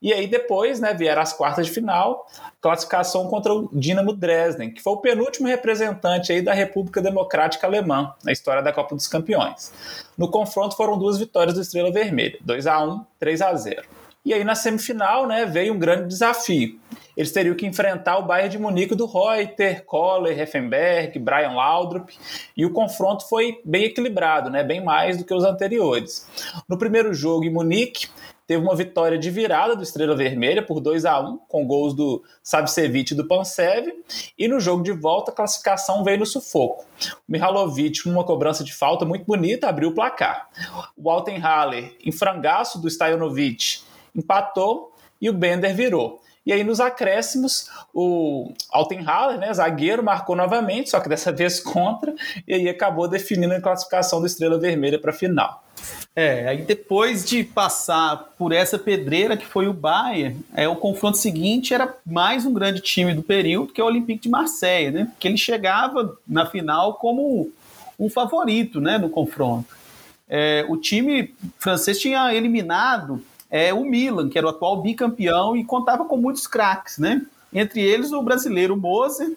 E 0.00 0.14
aí 0.14 0.26
depois 0.26 0.80
né, 0.80 0.94
vieram 0.94 1.20
as 1.20 1.34
quartas 1.34 1.66
de 1.66 1.72
final, 1.72 2.26
classificação 2.58 3.28
contra 3.28 3.52
o 3.52 3.68
Dinamo 3.70 4.14
Dresden, 4.14 4.70
que 4.72 4.82
foi 4.82 4.94
o 4.94 4.96
penúltimo 4.96 5.46
representante 5.46 6.32
aí 6.32 6.40
da 6.40 6.54
República 6.54 7.02
Democrática 7.02 7.66
Alemã 7.66 8.14
na 8.24 8.32
história 8.32 8.62
da 8.62 8.72
Copa 8.72 8.94
dos 8.94 9.06
Campeões. 9.06 9.70
No 10.16 10.30
confronto 10.30 10.74
foram 10.74 10.96
duas 10.98 11.18
vitórias 11.18 11.54
do 11.54 11.60
Estrela 11.60 11.92
Vermelha, 11.92 12.38
2 12.40 12.66
a 12.66 12.82
1 12.82 13.04
3 13.18 13.42
a 13.42 13.54
0 13.54 13.97
E 14.28 14.34
aí 14.34 14.44
na 14.44 14.54
semifinal 14.54 15.26
né, 15.26 15.46
veio 15.46 15.72
um 15.72 15.78
grande 15.78 16.06
desafio 16.06 16.78
eles 17.18 17.32
teriam 17.32 17.56
que 17.56 17.66
enfrentar 17.66 18.16
o 18.18 18.22
Bayern 18.22 18.48
de 18.48 18.58
Munique 18.60 18.94
do 18.94 19.04
Reuter, 19.04 19.84
Kohler, 19.84 20.38
Heffenberg, 20.38 21.18
Brian 21.18 21.50
Laudrup, 21.50 22.16
e 22.56 22.64
o 22.64 22.72
confronto 22.72 23.28
foi 23.28 23.60
bem 23.64 23.86
equilibrado, 23.86 24.48
né? 24.48 24.62
bem 24.62 24.84
mais 24.84 25.18
do 25.18 25.24
que 25.24 25.34
os 25.34 25.42
anteriores. 25.42 26.28
No 26.68 26.78
primeiro 26.78 27.12
jogo 27.12 27.44
em 27.44 27.50
Munique, 27.50 28.06
teve 28.46 28.62
uma 28.62 28.76
vitória 28.76 29.18
de 29.18 29.30
virada 29.30 29.74
do 29.74 29.82
Estrela 29.82 30.14
Vermelha 30.14 30.62
por 30.62 30.78
2 30.78 31.04
a 31.04 31.18
1 31.18 31.38
com 31.48 31.66
gols 31.66 31.92
do 31.92 32.22
Sabsevic 32.40 33.12
e 33.12 33.16
do 33.16 33.26
Pansev, 33.26 33.92
e 34.38 34.46
no 34.46 34.60
jogo 34.60 34.84
de 34.84 34.92
volta 34.92 35.32
a 35.32 35.34
classificação 35.34 36.04
veio 36.04 36.20
no 36.20 36.26
sufoco. 36.26 36.84
O 37.28 37.32
Mihalovic, 37.32 38.06
numa 38.06 38.22
cobrança 38.22 38.62
de 38.62 38.72
falta 38.72 39.04
muito 39.04 39.24
bonita, 39.24 39.68
abriu 39.68 39.88
o 39.88 39.94
placar. 39.94 40.48
O 40.96 41.10
Altenhaller, 41.10 41.96
em 42.04 42.12
frangaço 42.12 42.80
do 42.80 42.86
Stajanovic, 42.86 43.87
empatou 44.18 44.92
e 45.20 45.28
o 45.28 45.32
Bender 45.32 45.74
virou. 45.74 46.20
E 46.48 46.52
aí, 46.52 46.64
nos 46.64 46.80
acréscimos, 46.80 47.68
o 47.92 48.54
Altenhaller, 48.70 49.38
né, 49.38 49.52
zagueiro, 49.52 50.02
marcou 50.02 50.34
novamente, 50.34 50.88
só 50.88 50.98
que 50.98 51.08
dessa 51.08 51.30
vez 51.32 51.60
contra, 51.60 52.14
e 52.46 52.54
aí 52.54 52.68
acabou 52.70 53.06
definindo 53.06 53.52
a 53.52 53.60
classificação 53.60 54.18
do 54.18 54.26
Estrela 54.26 54.58
Vermelha 54.58 54.98
para 54.98 55.10
a 55.10 55.14
final. 55.14 55.62
É, 56.16 56.48
aí 56.48 56.62
depois 56.62 57.24
de 57.24 57.44
passar 57.44 58.32
por 58.38 58.52
essa 58.52 58.78
pedreira 58.78 59.36
que 59.36 59.44
foi 59.44 59.68
o 59.68 59.74
Bayern, 59.74 60.40
é, 60.54 60.66
o 60.66 60.74
confronto 60.74 61.18
seguinte 61.18 61.74
era 61.74 61.94
mais 62.04 62.46
um 62.46 62.52
grande 62.52 62.80
time 62.80 63.14
do 63.14 63.22
período, 63.22 63.72
que 63.72 63.80
é 63.80 63.84
o 63.84 63.86
Olympique 63.86 64.22
de 64.22 64.28
Marseille, 64.30 64.90
né? 64.90 65.12
Que 65.20 65.28
ele 65.28 65.36
chegava 65.36 66.18
na 66.26 66.46
final 66.46 66.94
como 66.94 67.52
um 67.98 68.08
favorito, 68.08 68.80
né, 68.80 68.96
no 68.96 69.10
confronto. 69.10 69.76
É, 70.28 70.64
o 70.68 70.76
time 70.76 71.34
francês 71.58 72.00
tinha 72.00 72.34
eliminado 72.34 73.22
é, 73.50 73.72
o 73.72 73.84
Milan, 73.84 74.28
que 74.28 74.36
era 74.36 74.46
o 74.46 74.50
atual 74.50 74.82
bicampeão 74.82 75.56
e 75.56 75.64
contava 75.64 76.04
com 76.04 76.16
muitos 76.16 76.46
craques, 76.46 76.98
né? 76.98 77.22
Entre 77.52 77.80
eles 77.80 78.12
o 78.12 78.22
brasileiro 78.22 78.76
Moser 78.76 79.34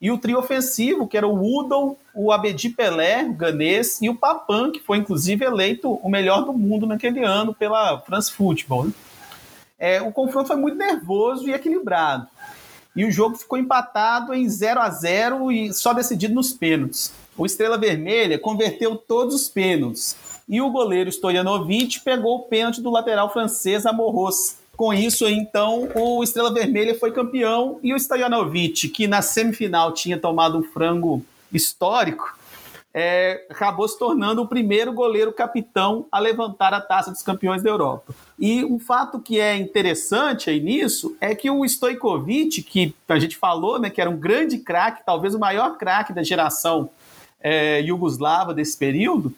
e 0.00 0.10
o 0.10 0.18
trio 0.18 0.38
ofensivo, 0.38 1.06
que 1.06 1.16
era 1.16 1.26
o 1.26 1.58
Udon, 1.58 1.96
o 2.14 2.32
Abedi 2.32 2.70
Pelé, 2.70 3.24
o 3.24 3.32
ganês, 3.32 4.00
e 4.00 4.08
o 4.08 4.14
Papan, 4.14 4.70
que 4.70 4.80
foi 4.80 4.98
inclusive 4.98 5.44
eleito 5.44 5.90
o 5.90 6.08
melhor 6.08 6.44
do 6.44 6.52
mundo 6.52 6.86
naquele 6.86 7.22
ano 7.22 7.54
pela 7.54 8.00
France 8.00 8.32
Football. 8.32 8.86
Né? 8.86 8.92
É, 9.78 10.02
o 10.02 10.12
confronto 10.12 10.48
foi 10.48 10.56
muito 10.56 10.76
nervoso 10.76 11.48
e 11.48 11.52
equilibrado. 11.52 12.26
E 12.94 13.04
o 13.04 13.10
jogo 13.10 13.36
ficou 13.36 13.58
empatado 13.58 14.32
em 14.32 14.48
0 14.48 14.80
a 14.80 14.88
0 14.88 15.52
e 15.52 15.72
só 15.74 15.92
decidido 15.92 16.34
nos 16.34 16.52
pênaltis. 16.54 17.12
O 17.36 17.44
Estrela 17.44 17.76
Vermelha 17.76 18.38
converteu 18.38 18.96
todos 18.96 19.34
os 19.34 19.48
pênaltis 19.50 20.16
e 20.48 20.60
o 20.60 20.70
goleiro 20.70 21.10
Stojanovic 21.10 22.00
pegou 22.00 22.36
o 22.36 22.42
pênalti 22.42 22.80
do 22.80 22.90
lateral 22.90 23.32
francês 23.32 23.84
Amorros. 23.84 24.56
Com 24.76 24.92
isso, 24.92 25.26
então, 25.26 25.88
o 25.94 26.22
Estrela 26.22 26.52
Vermelha 26.52 26.94
foi 26.94 27.10
campeão 27.10 27.80
e 27.82 27.94
o 27.94 27.98
Stojanovic, 27.98 28.88
que 28.90 29.06
na 29.06 29.22
semifinal 29.22 29.92
tinha 29.92 30.18
tomado 30.18 30.58
um 30.58 30.62
frango 30.62 31.24
histórico, 31.50 32.36
é, 32.92 33.44
acabou 33.50 33.86
se 33.86 33.98
tornando 33.98 34.42
o 34.42 34.48
primeiro 34.48 34.92
goleiro 34.92 35.32
capitão 35.32 36.06
a 36.10 36.18
levantar 36.18 36.72
a 36.72 36.80
taça 36.80 37.10
dos 37.10 37.22
campeões 37.22 37.62
da 37.62 37.68
Europa. 37.68 38.14
E 38.38 38.64
um 38.64 38.78
fato 38.78 39.18
que 39.20 39.38
é 39.38 39.54
interessante 39.54 40.48
aí 40.48 40.60
nisso 40.60 41.14
é 41.20 41.34
que 41.34 41.50
o 41.50 41.64
Stojkovic, 41.64 42.62
que 42.62 42.94
a 43.08 43.18
gente 43.18 43.36
falou, 43.36 43.78
né, 43.78 43.90
que 43.90 44.00
era 44.00 44.08
um 44.08 44.16
grande 44.16 44.58
craque, 44.58 45.04
talvez 45.04 45.34
o 45.34 45.38
maior 45.38 45.76
craque 45.76 46.12
da 46.12 46.22
geração 46.22 46.88
é, 47.40 47.82
desse 48.54 48.76
período, 48.78 49.34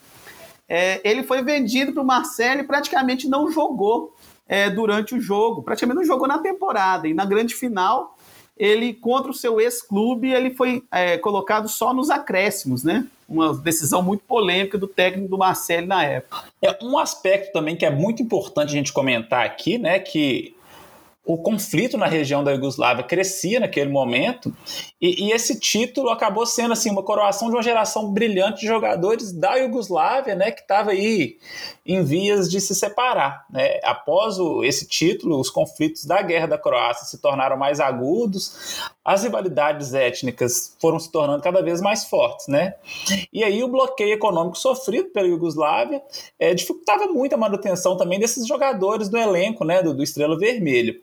é, 0.69 1.01
ele 1.03 1.23
foi 1.23 1.43
vendido 1.43 1.93
para 1.93 2.03
o 2.03 2.07
Marcelo 2.07 2.61
e 2.61 2.65
praticamente 2.65 3.27
não 3.27 3.51
jogou 3.51 4.15
é, 4.47 4.69
durante 4.69 5.15
o 5.15 5.21
jogo, 5.21 5.63
praticamente 5.63 5.99
não 5.99 6.05
jogou 6.05 6.29
na 6.29 6.39
temporada. 6.39 7.09
E 7.09 7.15
na 7.15 7.25
grande 7.25 7.55
final, 7.55 8.17
ele, 8.57 8.93
contra 8.93 9.31
o 9.31 9.35
seu 9.35 9.61
ex-clube, 9.61 10.31
ele 10.31 10.51
foi 10.51 10.83
é, 10.91 11.17
colocado 11.17 11.69
só 11.69 11.95
nos 11.95 12.11
acréscimos, 12.11 12.83
né? 12.83 13.07
Uma 13.29 13.55
decisão 13.55 14.03
muito 14.03 14.25
polêmica 14.25 14.77
do 14.77 14.89
técnico 14.89 15.29
do 15.29 15.39
Marcelo 15.39 15.87
na 15.87 16.03
época. 16.03 16.45
É 16.63 16.77
um 16.83 16.99
aspecto 16.99 17.53
também 17.53 17.77
que 17.77 17.87
é 17.87 17.91
muito 17.91 18.23
importante 18.23 18.71
a 18.71 18.73
gente 18.73 18.93
comentar 18.93 19.45
aqui, 19.45 19.79
né? 19.79 19.99
Que 19.99 20.55
o 21.29 21.37
conflito 21.37 21.99
na 21.99 22.07
região 22.07 22.43
da 22.43 22.53
Iugoslávia 22.53 23.05
crescia 23.05 23.61
naquele 23.61 23.91
momento 23.91 24.51
e, 24.99 25.27
e, 25.27 25.31
esse 25.31 25.61
título 25.61 26.09
acabou 26.09 26.47
sendo 26.47 26.73
assim 26.73 26.91
uma 26.91 27.03
coroação 27.03 27.51
de 27.51 27.55
uma 27.55 27.63
geração 27.63 28.11
brilhante 28.11 28.63
de 28.63 28.67
jogadores 28.67 29.31
da 29.31 29.55
Iugoslávia, 29.57 30.35
né, 30.35 30.51
que 30.51 30.63
estava 30.63 30.93
aí 30.93 31.37
em 31.85 32.03
vias 32.03 32.51
de 32.51 32.59
se 32.63 32.75
separar. 32.75 33.45
Né? 33.51 33.79
Após 33.85 34.39
o, 34.39 34.65
esse 34.65 34.89
título, 34.89 35.39
os 35.39 35.51
conflitos 35.51 36.07
da 36.07 36.23
Guerra 36.23 36.47
da 36.47 36.57
Croácia 36.57 37.05
se 37.05 37.21
tornaram 37.21 37.59
mais 37.59 37.79
agudos, 37.79 38.89
as 39.05 39.23
rivalidades 39.23 39.93
étnicas 39.93 40.77
foram 40.81 40.99
se 40.99 41.13
tornando 41.13 41.43
cada 41.43 41.63
vez 41.63 41.81
mais 41.81 42.05
fortes, 42.05 42.47
né? 42.47 42.75
E 43.33 43.43
aí 43.43 43.65
o 43.65 43.69
bloqueio 43.69 44.13
econômico 44.13 44.59
sofrido 44.59 45.09
pela 45.09 45.27
Iugoslávia 45.27 46.03
é, 46.39 46.53
dificultava 46.53 47.07
muito 47.07 47.35
a 47.35 47.39
manutenção 47.39 47.97
também 47.97 48.19
desses 48.19 48.47
jogadores 48.47 49.09
do 49.09 49.17
elenco, 49.17 49.65
né, 49.65 49.83
do, 49.83 49.95
do 49.95 50.03
Estrela 50.03 50.39
Vermelho. 50.39 51.01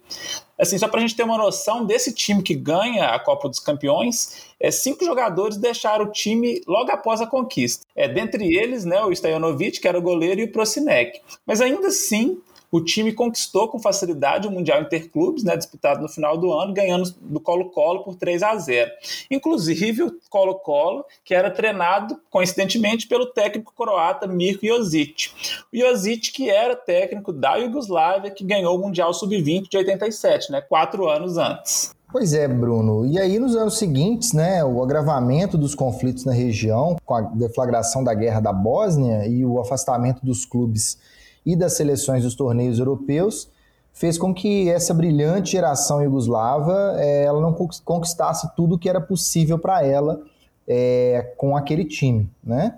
Assim, 0.57 0.77
só 0.77 0.87
para 0.87 0.99
a 0.99 1.01
gente 1.01 1.15
ter 1.15 1.23
uma 1.23 1.37
noção 1.37 1.85
desse 1.85 2.13
time 2.13 2.41
que 2.41 2.55
ganha 2.55 3.09
a 3.09 3.19
Copa 3.19 3.49
dos 3.49 3.59
Campeões, 3.59 4.45
é, 4.59 4.71
cinco 4.71 5.03
jogadores 5.03 5.57
deixaram 5.57 6.05
o 6.05 6.11
time 6.11 6.61
logo 6.65 6.91
após 6.91 7.19
a 7.19 7.27
conquista. 7.27 7.85
É, 7.95 8.07
dentre 8.07 8.55
eles, 8.55 8.85
né, 8.85 9.01
o 9.01 9.11
Stajanovic, 9.11 9.81
que 9.81 9.87
era 9.87 9.99
o 9.99 10.01
goleiro, 10.01 10.39
e 10.41 10.45
o 10.45 10.51
Prosinec. 10.51 11.21
Mas 11.45 11.59
ainda 11.59 11.87
assim, 11.87 12.41
o 12.71 12.81
time 12.81 13.13
conquistou 13.13 13.67
com 13.67 13.79
facilidade 13.79 14.47
o 14.47 14.51
Mundial 14.51 14.81
Interclubes, 14.81 15.43
né, 15.43 15.55
disputado 15.55 16.01
no 16.01 16.09
final 16.09 16.37
do 16.37 16.51
ano, 16.51 16.73
ganhando 16.73 17.13
do 17.21 17.39
Colo-Colo 17.39 18.03
por 18.03 18.15
3 18.15 18.43
a 18.43 18.55
0. 18.55 18.91
Inclusive 19.29 20.03
o 20.03 20.15
Colo-Colo, 20.29 21.05
que 21.23 21.33
era 21.33 21.49
treinado, 21.49 22.19
coincidentemente, 22.29 23.07
pelo 23.07 23.27
técnico 23.27 23.73
croata 23.75 24.27
Mirko 24.27 24.65
Josic. 24.65 25.31
O 25.73 25.77
Josic, 25.77 26.31
que 26.31 26.49
era 26.49 26.75
técnico 26.75 27.31
da 27.31 27.55
Iugoslávia, 27.55 28.31
que 28.31 28.43
ganhou 28.43 28.75
o 28.77 28.81
Mundial 28.81 29.13
Sub-20 29.13 29.69
de 29.69 29.77
87, 29.77 30.51
né, 30.51 30.61
quatro 30.61 31.07
anos 31.07 31.37
antes. 31.37 31.95
Pois 32.11 32.33
é, 32.33 32.47
Bruno. 32.47 33.05
E 33.05 33.19
aí, 33.19 33.37
nos 33.39 33.57
anos 33.57 33.77
seguintes, 33.77 34.31
né, 34.31 34.63
o 34.63 34.81
agravamento 34.81 35.57
dos 35.57 35.75
conflitos 35.75 36.23
na 36.23 36.31
região, 36.31 36.95
com 37.05 37.13
a 37.13 37.21
deflagração 37.21 38.03
da 38.03 38.13
Guerra 38.13 38.39
da 38.39 38.53
Bósnia 38.53 39.27
e 39.27 39.45
o 39.45 39.59
afastamento 39.59 40.25
dos 40.25 40.45
clubes 40.45 40.97
e 41.45 41.55
das 41.55 41.73
seleções 41.73 42.23
dos 42.23 42.35
torneios 42.35 42.79
europeus 42.79 43.49
fez 43.95 44.17
com 44.17 44.33
que 44.33 44.69
essa 44.69 44.93
brilhante 44.93 45.51
geração 45.51 46.03
iugoslava 46.03 46.95
é, 46.97 47.23
ela 47.23 47.39
não 47.39 47.53
conquistasse 47.53 48.53
tudo 48.55 48.77
que 48.77 48.89
era 48.89 48.99
possível 48.99 49.57
para 49.57 49.85
ela 49.85 50.21
é, 50.67 51.33
com 51.37 51.55
aquele 51.55 51.85
time, 51.85 52.29
né? 52.43 52.77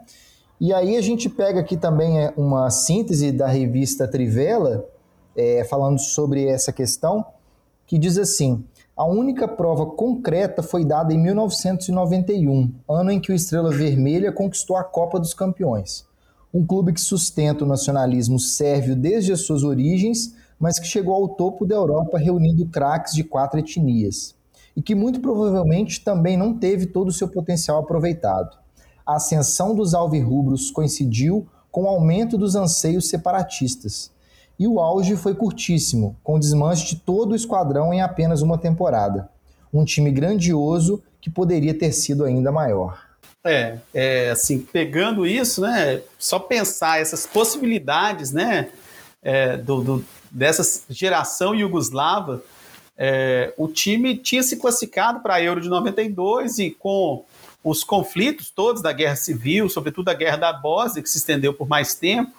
E 0.59 0.73
aí 0.73 0.97
a 0.97 1.01
gente 1.01 1.29
pega 1.29 1.59
aqui 1.59 1.77
também 1.77 2.19
é, 2.19 2.33
uma 2.35 2.69
síntese 2.69 3.31
da 3.31 3.47
revista 3.47 4.07
Trivela, 4.07 4.85
é, 5.35 5.63
falando 5.63 5.99
sobre 5.99 6.45
essa 6.45 6.71
questão, 6.71 7.25
que 7.85 7.97
diz 7.97 8.17
assim: 8.17 8.63
a 8.95 9.05
única 9.05 9.47
prova 9.47 9.85
concreta 9.85 10.61
foi 10.61 10.83
dada 10.83 11.13
em 11.13 11.17
1991, 11.17 12.71
ano 12.89 13.11
em 13.11 13.19
que 13.19 13.31
o 13.31 13.35
Estrela 13.35 13.71
Vermelha 13.71 14.31
conquistou 14.31 14.75
a 14.75 14.83
Copa 14.83 15.19
dos 15.19 15.33
Campeões 15.33 16.06
um 16.57 16.65
clube 16.65 16.91
que 16.91 16.99
sustenta 16.99 17.63
o 17.63 17.67
nacionalismo 17.67 18.39
sérvio 18.39 18.95
desde 18.95 19.31
as 19.31 19.41
suas 19.41 19.63
origens, 19.63 20.33
mas 20.59 20.79
que 20.79 20.87
chegou 20.87 21.13
ao 21.13 21.29
topo 21.29 21.67
da 21.67 21.75
Europa 21.75 22.17
reunindo 22.17 22.65
craques 22.65 23.13
de 23.13 23.23
quatro 23.23 23.59
etnias, 23.59 24.33
e 24.75 24.81
que 24.81 24.95
muito 24.95 25.19
provavelmente 25.19 26.03
também 26.03 26.35
não 26.35 26.57
teve 26.57 26.87
todo 26.87 27.09
o 27.09 27.13
seu 27.13 27.27
potencial 27.27 27.77
aproveitado. 27.77 28.57
A 29.05 29.17
ascensão 29.17 29.75
dos 29.75 29.93
alvirrubros 29.93 30.71
coincidiu 30.71 31.45
com 31.71 31.83
o 31.83 31.87
aumento 31.87 32.39
dos 32.39 32.55
anseios 32.55 33.07
separatistas, 33.07 34.09
e 34.57 34.67
o 34.67 34.79
auge 34.79 35.15
foi 35.15 35.35
curtíssimo, 35.35 36.15
com 36.23 36.37
o 36.37 36.39
desmanche 36.39 36.95
de 36.95 37.01
todo 37.01 37.33
o 37.33 37.35
esquadrão 37.35 37.93
em 37.93 38.01
apenas 38.01 38.41
uma 38.41 38.57
temporada. 38.57 39.29
Um 39.71 39.85
time 39.85 40.09
grandioso 40.09 41.03
que 41.21 41.29
poderia 41.29 41.77
ter 41.77 41.91
sido 41.91 42.23
ainda 42.23 42.51
maior. 42.51 43.06
É, 43.47 43.79
é, 43.93 44.29
assim, 44.29 44.59
pegando 44.59 45.25
isso, 45.25 45.61
né, 45.61 46.01
só 46.19 46.37
pensar 46.37 46.99
essas 46.99 47.25
possibilidades, 47.25 48.31
né, 48.31 48.69
é, 49.23 49.57
do, 49.57 49.81
do, 49.81 50.05
dessa 50.29 50.83
geração 50.89 51.55
iugoslava, 51.55 52.43
é, 52.97 53.53
o 53.57 53.67
time 53.67 54.17
tinha 54.17 54.41
se 54.41 54.57
classificado 54.57 55.19
para 55.19 55.35
a 55.35 55.41
Euro 55.41 55.61
de 55.61 55.69
92 55.69 56.59
e 56.59 56.71
com 56.71 57.23
os 57.63 57.83
conflitos 57.83 58.49
todos 58.49 58.81
da 58.81 58.91
guerra 58.91 59.15
civil, 59.15 59.69
sobretudo 59.69 60.09
a 60.09 60.13
guerra 60.13 60.37
da 60.37 60.53
Bósnia, 60.53 61.03
que 61.03 61.09
se 61.09 61.17
estendeu 61.17 61.53
por 61.53 61.67
mais 61.67 61.95
tempo, 61.95 62.31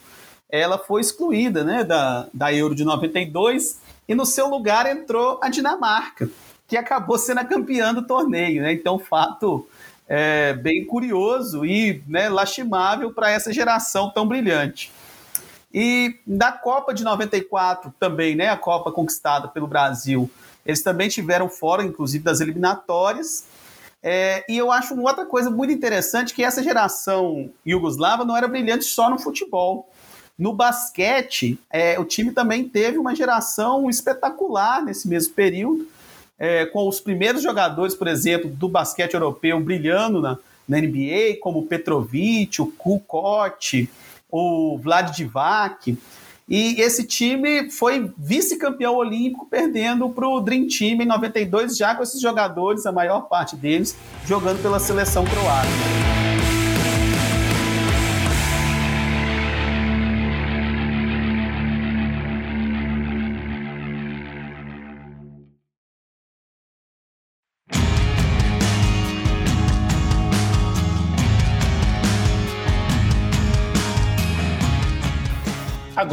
ela 0.50 0.78
foi 0.78 1.00
excluída 1.00 1.62
né, 1.62 1.84
da, 1.84 2.26
da 2.32 2.52
Euro 2.52 2.74
de 2.74 2.84
92 2.84 3.78
e 4.08 4.14
no 4.14 4.24
seu 4.24 4.48
lugar 4.48 4.86
entrou 4.86 5.38
a 5.42 5.48
Dinamarca, 5.48 6.28
que 6.66 6.76
acabou 6.76 7.18
sendo 7.18 7.38
a 7.38 7.44
campeã 7.44 7.92
do 7.92 8.06
torneio. 8.06 8.62
Né? 8.62 8.72
Então, 8.72 8.98
fato 8.98 9.68
é, 10.08 10.54
bem 10.54 10.86
curioso 10.86 11.66
e 11.66 12.02
né, 12.08 12.28
lastimável 12.28 13.12
para 13.12 13.30
essa 13.30 13.52
geração 13.52 14.10
tão 14.10 14.26
brilhante. 14.26 14.90
E 15.72 16.16
da 16.26 16.50
Copa 16.50 16.94
de 16.94 17.04
94 17.04 17.92
também, 18.00 18.34
né, 18.34 18.48
a 18.48 18.56
Copa 18.56 18.90
conquistada 18.90 19.48
pelo 19.48 19.66
Brasil, 19.66 20.30
eles 20.64 20.82
também 20.82 21.08
tiveram 21.08 21.48
fora, 21.48 21.84
inclusive, 21.84 22.24
das 22.24 22.40
eliminatórias. 22.40 23.44
É, 24.02 24.44
e 24.48 24.56
eu 24.56 24.72
acho 24.72 24.94
uma 24.94 25.02
outra 25.02 25.26
coisa 25.26 25.50
muito 25.50 25.72
interessante 25.72 26.34
que 26.34 26.44
essa 26.44 26.62
geração 26.62 27.50
iugoslava 27.66 28.24
não 28.24 28.36
era 28.36 28.48
brilhante 28.48 28.84
só 28.84 29.10
no 29.10 29.18
futebol. 29.18 29.90
No 30.38 30.52
basquete, 30.52 31.58
é, 31.68 31.98
o 31.98 32.04
time 32.04 32.30
também 32.30 32.68
teve 32.68 32.96
uma 32.96 33.14
geração 33.14 33.90
espetacular 33.90 34.84
nesse 34.84 35.08
mesmo 35.08 35.34
período, 35.34 35.86
é, 36.38 36.66
com 36.66 36.88
os 36.88 37.00
primeiros 37.00 37.42
jogadores, 37.42 37.94
por 37.94 38.06
exemplo, 38.06 38.48
do 38.48 38.68
basquete 38.68 39.14
europeu 39.14 39.58
brilhando 39.60 40.20
na, 40.20 40.38
na 40.68 40.78
NBA, 40.78 41.38
como 41.40 41.66
Petrovic, 41.66 42.62
o 42.62 42.66
Kukoc, 42.66 43.88
o 44.30 44.78
Vlad 44.78 45.14
Divac. 45.14 45.96
E 46.48 46.80
esse 46.80 47.04
time 47.04 47.70
foi 47.70 48.10
vice-campeão 48.16 48.94
olímpico, 48.94 49.46
perdendo 49.50 50.08
para 50.08 50.26
o 50.26 50.40
Dream 50.40 50.66
Team 50.66 51.02
em 51.02 51.06
92, 51.06 51.76
já 51.76 51.94
com 51.94 52.02
esses 52.02 52.20
jogadores, 52.20 52.86
a 52.86 52.92
maior 52.92 53.22
parte 53.22 53.54
deles, 53.54 53.96
jogando 54.26 54.62
pela 54.62 54.78
seleção 54.78 55.24
croata. 55.26 56.37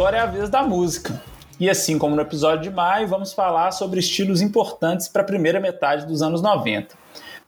Agora 0.06 0.18
é 0.18 0.22
a 0.22 0.28
vez 0.28 0.50
da 0.52 0.62
música. 0.62 1.20
E 1.60 1.68
assim 1.68 1.98
como 1.98 2.16
no 2.16 2.22
episódio 2.22 2.62
de 2.62 2.70
maio, 2.70 3.08
vamos 3.08 3.34
falar 3.34 3.72
sobre 3.72 4.00
estilos 4.00 4.40
importantes 4.40 5.08
para 5.08 5.24
a 5.24 5.26
primeira 5.26 5.60
metade 5.60 6.06
dos 6.06 6.22
anos 6.22 6.44
90, 6.44 6.96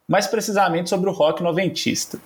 mais 0.09 0.25
precisamente 0.25 0.89
sobre 0.89 1.07
o 1.07 1.13
rock 1.13 1.43
noventista. 1.43 2.19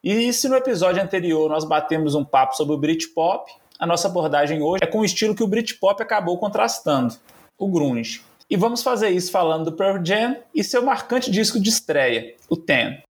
E 0.00 0.32
se 0.32 0.48
no 0.48 0.54
episódio 0.54 1.02
anterior 1.02 1.50
nós 1.50 1.64
batemos 1.64 2.14
um 2.14 2.24
papo 2.24 2.54
sobre 2.54 2.76
o 2.76 2.78
Britpop, 2.78 3.50
a 3.76 3.84
nossa 3.84 4.06
abordagem 4.06 4.62
hoje 4.62 4.84
é 4.84 4.86
com 4.86 5.00
o 5.00 5.04
estilo 5.04 5.34
que 5.34 5.42
o 5.42 5.48
Britpop 5.48 6.00
acabou 6.00 6.38
contrastando, 6.38 7.16
o 7.58 7.66
grunge. 7.66 8.22
E 8.48 8.56
vamos 8.56 8.84
fazer 8.84 9.08
isso 9.08 9.32
falando 9.32 9.64
do 9.64 9.72
Pearl 9.72 10.00
Jam 10.04 10.36
e 10.54 10.62
seu 10.62 10.84
marcante 10.84 11.28
disco 11.28 11.58
de 11.58 11.70
estreia, 11.70 12.36
o 12.48 12.56
Ten. 12.56 13.02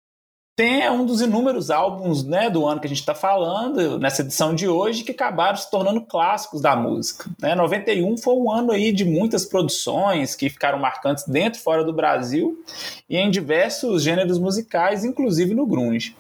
Tem 0.55 0.91
um 0.91 1.07
dos 1.07 1.23
inúmeros 1.23 1.71
álbuns 1.71 2.25
né, 2.25 2.51
do 2.51 2.67
ano 2.67 2.79
que 2.79 2.87
a 2.87 2.89
gente 2.89 3.01
está 3.01 3.15
falando, 3.15 3.99
nessa 3.99 4.21
edição 4.21 4.55
de 4.55 4.69
hoje, 4.69 5.03
que 5.03 5.13
acabaram 5.13 5.57
se 5.57 5.71
tornando 5.71 6.03
clássicos 6.03 6.61
da 6.61 6.77
música. 6.77 7.31
Né? 7.41 7.55
91 7.55 8.19
foi 8.19 8.35
um 8.35 8.53
ano 8.53 8.71
aí 8.71 8.93
de 8.93 9.03
muitas 9.03 9.47
produções 9.47 10.35
que 10.35 10.51
ficaram 10.51 10.79
marcantes 10.79 11.25
dentro 11.27 11.59
e 11.59 11.63
fora 11.63 11.83
do 11.83 11.91
Brasil 11.91 12.63
e 13.09 13.17
em 13.17 13.31
diversos 13.31 14.03
gêneros 14.03 14.39
musicais, 14.39 15.07
inclusive 15.07 15.55
no 15.55 15.67
grunge. 15.67 16.15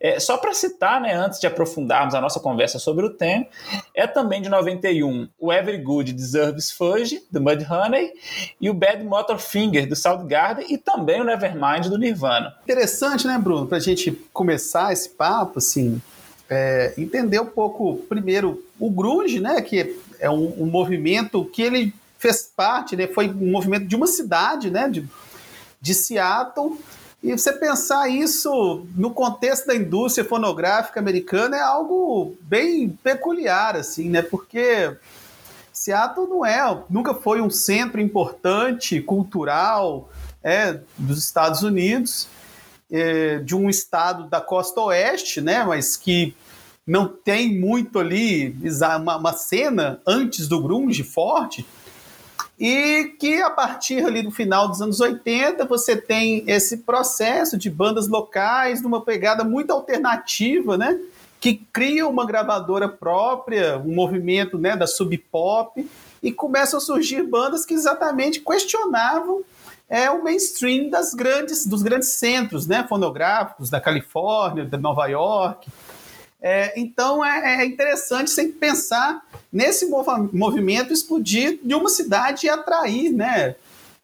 É, 0.00 0.18
só 0.18 0.36
para 0.36 0.52
citar, 0.52 1.00
né, 1.00 1.14
antes 1.14 1.38
de 1.38 1.46
aprofundarmos 1.46 2.16
a 2.16 2.20
nossa 2.20 2.40
conversa 2.40 2.80
sobre 2.80 3.06
o 3.06 3.10
tema, 3.10 3.46
é 3.94 4.04
também 4.08 4.42
de 4.42 4.48
91 4.48 5.28
o 5.38 5.52
Every 5.52 5.78
Good 5.78 6.12
Deserves 6.12 6.72
Fudge, 6.72 7.22
do 7.30 7.40
Mudhoney, 7.40 8.10
e 8.60 8.68
o 8.68 8.74
Bad 8.74 9.04
Motor 9.04 9.38
Finger, 9.38 9.88
do 9.88 9.94
Soundgarden, 9.94 10.66
e 10.68 10.76
também 10.76 11.20
o 11.20 11.24
Nevermind, 11.24 11.86
do 11.88 11.96
Nirvana. 11.96 12.52
Interessante, 12.64 13.28
né, 13.28 13.38
Bruno? 13.38 13.75
Para 13.76 13.78
a 13.78 13.80
gente 13.80 14.10
começar 14.32 14.90
esse 14.90 15.10
papo, 15.10 15.58
assim, 15.58 16.00
é, 16.48 16.94
entender 16.96 17.38
um 17.38 17.46
pouco, 17.46 17.96
primeiro, 18.08 18.64
o 18.80 18.90
grunge, 18.90 19.38
né, 19.38 19.60
que 19.60 19.98
é 20.18 20.30
um, 20.30 20.62
um, 20.62 20.66
movimento 20.66 21.44
que 21.44 21.60
ele 21.60 21.92
fez 22.18 22.50
parte, 22.56 22.96
né, 22.96 23.06
foi 23.06 23.28
um 23.28 23.50
movimento 23.50 23.86
de 23.86 23.94
uma 23.94 24.06
cidade, 24.06 24.70
né, 24.70 24.88
de, 24.88 25.06
de 25.78 25.92
Seattle, 25.92 26.78
e 27.22 27.32
você 27.32 27.52
pensar 27.52 28.08
isso 28.08 28.86
no 28.96 29.10
contexto 29.10 29.66
da 29.66 29.74
indústria 29.76 30.24
fonográfica 30.24 30.98
americana 30.98 31.58
é 31.58 31.62
algo 31.62 32.34
bem 32.40 32.88
peculiar, 32.88 33.76
assim, 33.76 34.08
né, 34.08 34.22
porque 34.22 34.96
Seattle 35.70 36.26
não 36.26 36.46
é, 36.46 36.82
nunca 36.88 37.12
foi 37.12 37.42
um 37.42 37.50
centro 37.50 38.00
importante 38.00 39.02
cultural 39.02 40.08
é, 40.42 40.80
dos 40.96 41.18
Estados 41.18 41.62
Unidos, 41.62 42.26
é, 42.90 43.38
de 43.38 43.54
um 43.54 43.68
estado 43.68 44.28
da 44.28 44.40
costa 44.40 44.80
oeste, 44.80 45.40
né, 45.40 45.64
mas 45.64 45.96
que 45.96 46.34
não 46.86 47.08
tem 47.08 47.58
muito 47.58 47.98
ali 47.98 48.56
uma, 49.00 49.16
uma 49.16 49.32
cena 49.32 50.00
antes 50.06 50.46
do 50.46 50.62
grunge 50.62 51.02
forte, 51.02 51.66
e 52.58 53.14
que 53.18 53.42
a 53.42 53.50
partir 53.50 54.04
ali 54.04 54.22
do 54.22 54.30
final 54.30 54.68
dos 54.68 54.80
anos 54.80 55.00
80 55.00 55.64
você 55.66 55.96
tem 55.96 56.42
esse 56.46 56.78
processo 56.78 57.58
de 57.58 57.68
bandas 57.68 58.08
locais 58.08 58.80
numa 58.80 59.02
pegada 59.02 59.44
muito 59.44 59.70
alternativa, 59.72 60.78
né? 60.78 60.98
Que 61.38 61.56
cria 61.70 62.08
uma 62.08 62.24
gravadora 62.24 62.88
própria, 62.88 63.78
um 63.78 63.94
movimento 63.94 64.56
né, 64.58 64.74
da 64.74 64.86
sub 64.86 65.16
pop 65.30 65.86
e 66.22 66.32
começam 66.32 66.78
a 66.78 66.80
surgir 66.80 67.22
bandas 67.24 67.66
que 67.66 67.74
exatamente 67.74 68.40
questionavam 68.40 69.44
é 69.88 70.10
o 70.10 70.22
mainstream 70.22 70.90
das 70.90 71.14
grandes, 71.14 71.66
dos 71.66 71.82
grandes 71.82 72.08
centros 72.08 72.66
né, 72.66 72.84
fonográficos 72.88 73.70
da 73.70 73.80
Califórnia, 73.80 74.64
da 74.64 74.76
Nova 74.76 75.06
York. 75.06 75.68
É, 76.40 76.78
então 76.78 77.24
é, 77.24 77.62
é, 77.62 77.66
interessante 77.66 78.30
sempre 78.30 78.52
pensar 78.52 79.24
nesse 79.52 79.86
mov 79.86 80.06
movimento 80.32 80.92
explodir 80.92 81.58
de 81.62 81.74
uma 81.74 81.88
cidade 81.88 82.46
e 82.46 82.50
atrair, 82.50 83.10
né? 83.10 83.56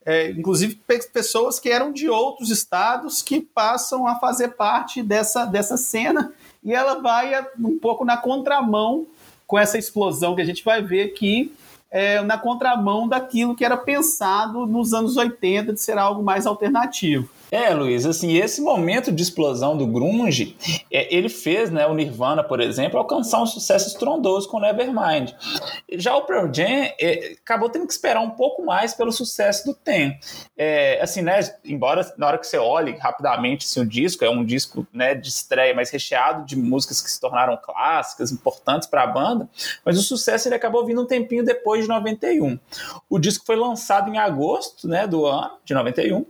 É, 0.05 0.31
inclusive 0.31 0.81
pessoas 1.13 1.61
que 1.61 1.69
eram 1.69 1.93
de 1.93 2.09
outros 2.09 2.51
estados 2.51 3.23
que 3.23 3.41
passam 3.41 4.05
a 4.09 4.17
fazer 4.17 4.49
parte 4.49 5.01
dessa, 5.01 5.45
dessa 5.45 5.77
cena 5.77 6.33
e 6.65 6.75
ela 6.75 7.01
vai 7.01 7.47
um 7.61 7.79
pouco 7.79 8.05
na 8.05 8.17
contramão 8.17 9.07
com 9.47 9.57
essa 9.57 9.79
explosão 9.79 10.35
que 10.35 10.43
a 10.43 10.45
gente 10.45 10.65
vai 10.65 10.83
ver 10.83 11.05
aqui 11.05 11.53
é, 11.93 12.23
na 12.23 12.39
contramão 12.39 13.07
daquilo 13.07 13.55
que 13.55 13.65
era 13.65 13.77
pensado 13.77 14.67
nos 14.67 14.95
anos 14.95 15.19
80 15.19 15.75
de 15.75 15.81
ser 15.81 15.99
algo 15.99 16.23
mais 16.23 16.47
alternativo. 16.47 17.29
É, 17.53 17.75
Luiz, 17.75 18.07
assim, 18.07 18.39
esse 18.39 18.63
momento 18.63 19.13
de 19.13 19.23
explosão 19.23 19.77
do 19.77 19.87
grunge, 19.87 20.57
é, 20.91 21.15
ele 21.15 21.29
fez, 21.29 21.71
né, 21.71 21.87
o 21.87 21.93
Nirvana, 21.93 22.43
por 22.43 22.63
exemplo, 22.63 22.99
alcançar 22.99 23.43
um 23.43 23.47
sucesso 23.47 23.89
estrondoso 23.89 24.49
com 24.49 24.59
Nevermind. 24.59 25.33
Já 25.93 26.17
o 26.17 26.23
Pearl 26.23 26.51
Jam 26.51 26.91
é, 26.99 27.37
acabou 27.43 27.69
tendo 27.69 27.87
que 27.87 27.93
esperar 27.93 28.23
um 28.23 28.31
pouco 28.31 28.65
mais 28.65 28.95
pelo 28.95 29.13
sucesso 29.13 29.67
do 29.67 29.75
Ten. 29.75 30.19
É, 30.57 30.99
assim, 31.03 31.21
né, 31.21 31.41
embora 31.63 32.11
na 32.17 32.27
hora 32.27 32.39
que 32.39 32.47
você 32.47 32.57
olhe 32.57 32.93
rapidamente 32.93 33.67
assim, 33.67 33.81
o 33.81 33.87
disco, 33.87 34.25
é 34.25 34.31
um 34.31 34.43
disco 34.43 34.87
né, 34.91 35.15
de 35.15 35.29
estreia, 35.29 35.75
mas 35.75 35.91
recheado 35.91 36.47
de 36.47 36.57
músicas 36.57 37.03
que 37.03 37.11
se 37.11 37.21
tornaram 37.21 37.59
clássicas, 37.63 38.33
importantes 38.33 38.89
para 38.89 39.03
a 39.03 39.07
banda, 39.07 39.47
mas 39.85 39.99
o 39.99 40.03
sucesso 40.03 40.49
ele 40.49 40.55
acabou 40.55 40.87
vindo 40.87 41.03
um 41.03 41.07
tempinho 41.07 41.45
depois 41.45 41.83
de 41.83 41.89
91. 41.89 42.59
O 43.11 43.19
disco 43.19 43.45
foi 43.45 43.57
lançado 43.57 44.09
em 44.09 44.17
agosto 44.17 44.89
né, 44.89 45.07
do 45.07 45.27
ano, 45.27 45.59
de 45.67 45.75
91, 45.75 46.25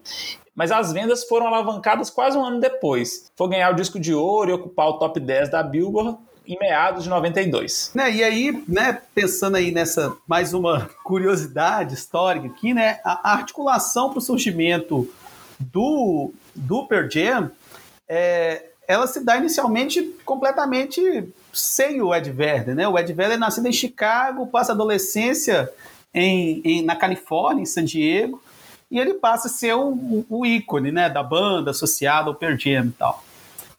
mas 0.55 0.71
as 0.71 0.93
vendas 0.93 1.25
foram 1.25 1.47
alavancadas 1.47 2.11
quase 2.11 2.37
um 2.37 2.45
ano 2.45 2.61
depois. 2.61 3.31
Foi 3.37 3.49
ganhar 3.49 3.71
o 3.71 3.77
disco 3.77 3.99
de 3.99 4.15
ouro 4.15 4.51
e 4.51 4.55
ocupar 4.55 4.89
o 4.89 4.99
top 4.99 5.19
10 5.19 5.51
da 5.51 5.63
Billboard 5.63 6.19
em 6.47 6.59
meados 6.59 7.05
de 7.05 7.11
92. 7.11 7.93
Né, 7.95 8.11
e 8.11 8.25
aí, 8.25 8.65
né, 8.69 9.01
pensando 9.15 9.57
aí 9.57 9.71
nessa 9.71 10.17
mais 10.27 10.53
uma 10.53 10.91
curiosidade 11.05 11.95
histórica 11.95 12.47
aqui, 12.47 12.75
né, 12.75 13.01
a 13.05 13.33
articulação 13.33 14.11
para 14.11 14.19
o 14.19 14.23
surgimento 14.23 15.09
do, 15.59 16.33
do 16.55 16.87
Pearl 16.87 17.09
Jam, 17.09 17.51
é, 18.09 18.67
ela 18.87 19.07
se 19.07 19.25
dá 19.25 19.37
inicialmente 19.37 20.03
completamente 20.25 21.33
sem 21.53 22.03
o 22.03 22.15
Ed 22.15 22.31
Vedder, 22.31 22.75
né? 22.75 22.89
O 22.89 22.99
Ed 22.99 23.13
Vedder 23.13 23.37
é 23.37 23.39
nascido 23.39 23.67
em 23.67 23.73
Chicago, 23.73 24.47
passa 24.47 24.73
a 24.73 24.75
adolescência 24.75 25.71
em, 26.13 26.61
em, 26.65 26.83
na 26.83 26.97
Califórnia, 26.97 27.63
em 27.63 27.67
San 27.67 27.85
Diego, 27.85 28.43
e 28.93 29.01
ele 29.01 29.15
passa 29.15 29.49
a 29.49 29.51
ser 29.51 29.75
o, 29.75 30.23
o 30.29 30.45
ícone 30.45 30.93
né, 30.93 31.09
da 31.09 31.23
banda 31.23 31.71
associado 31.71 32.29
ao 32.29 32.37
Pearl 32.37 32.59
Jam 32.59 32.85
e 32.85 32.91
tal. 32.91 33.25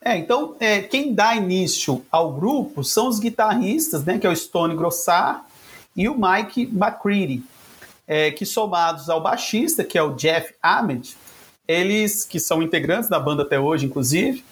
É, 0.01 0.17
então, 0.17 0.55
é, 0.59 0.81
quem 0.81 1.13
dá 1.13 1.35
início 1.35 2.03
ao 2.11 2.33
grupo 2.33 2.83
são 2.83 3.07
os 3.07 3.19
guitarristas, 3.19 4.03
né, 4.03 4.17
que 4.17 4.25
é 4.25 4.29
o 4.29 4.35
Stone 4.35 4.75
Grossar 4.75 5.45
e 5.95 6.09
o 6.09 6.15
Mike 6.19 6.63
McCready. 6.63 7.43
é, 8.07 8.31
que 8.31 8.43
somados 8.43 9.07
ao 9.07 9.21
baixista, 9.21 9.83
que 9.83 9.97
é 9.97 10.03
o 10.03 10.15
Jeff 10.15 10.53
Ahmed, 10.61 11.15
eles 11.67 12.25
que 12.25 12.39
são 12.39 12.61
integrantes 12.61 13.07
da 13.07 13.19
banda 13.19 13.43
até 13.43 13.59
hoje, 13.59 13.85
inclusive, 13.85 14.43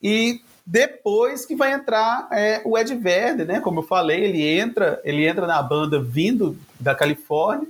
e 0.00 0.40
depois 0.64 1.44
que 1.44 1.56
vai 1.56 1.72
entrar 1.72 2.28
é, 2.30 2.62
o 2.64 2.78
Ed 2.78 2.94
Vedder, 2.94 3.46
né? 3.46 3.60
Como 3.60 3.80
eu 3.80 3.82
falei, 3.82 4.24
ele 4.24 4.42
entra, 4.42 5.00
ele 5.04 5.26
entra 5.26 5.46
na 5.46 5.60
banda 5.60 6.00
vindo 6.00 6.56
da 6.80 6.94
Califórnia 6.94 7.68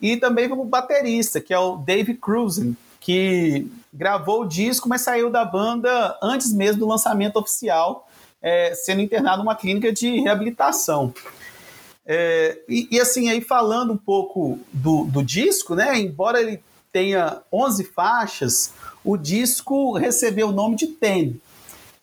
e 0.00 0.16
também 0.16 0.48
como 0.48 0.64
baterista, 0.64 1.40
que 1.40 1.54
é 1.54 1.58
o 1.58 1.76
Dave 1.76 2.14
Cruzen, 2.14 2.76
que 3.00 3.66
gravou 3.92 4.42
o 4.42 4.48
disco, 4.48 4.88
mas 4.88 5.02
saiu 5.02 5.30
da 5.30 5.44
banda 5.44 6.18
antes 6.22 6.52
mesmo 6.52 6.80
do 6.80 6.88
lançamento 6.88 7.36
oficial, 7.36 8.08
é, 8.42 8.74
sendo 8.74 9.00
internado 9.00 9.42
numa 9.42 9.54
clínica 9.54 9.92
de 9.92 10.20
reabilitação. 10.20 11.14
É, 12.04 12.58
e, 12.68 12.88
e, 12.90 13.00
assim, 13.00 13.28
aí 13.28 13.40
falando 13.40 13.92
um 13.92 13.96
pouco 13.96 14.58
do, 14.72 15.04
do 15.06 15.24
disco, 15.24 15.74
né? 15.74 15.98
Embora 15.98 16.40
ele 16.40 16.62
tenha 16.92 17.42
11 17.52 17.84
faixas, 17.84 18.72
o 19.04 19.16
disco 19.16 19.92
recebeu 19.92 20.48
o 20.48 20.52
nome 20.52 20.76
de 20.76 20.86
Ten. 20.86 21.40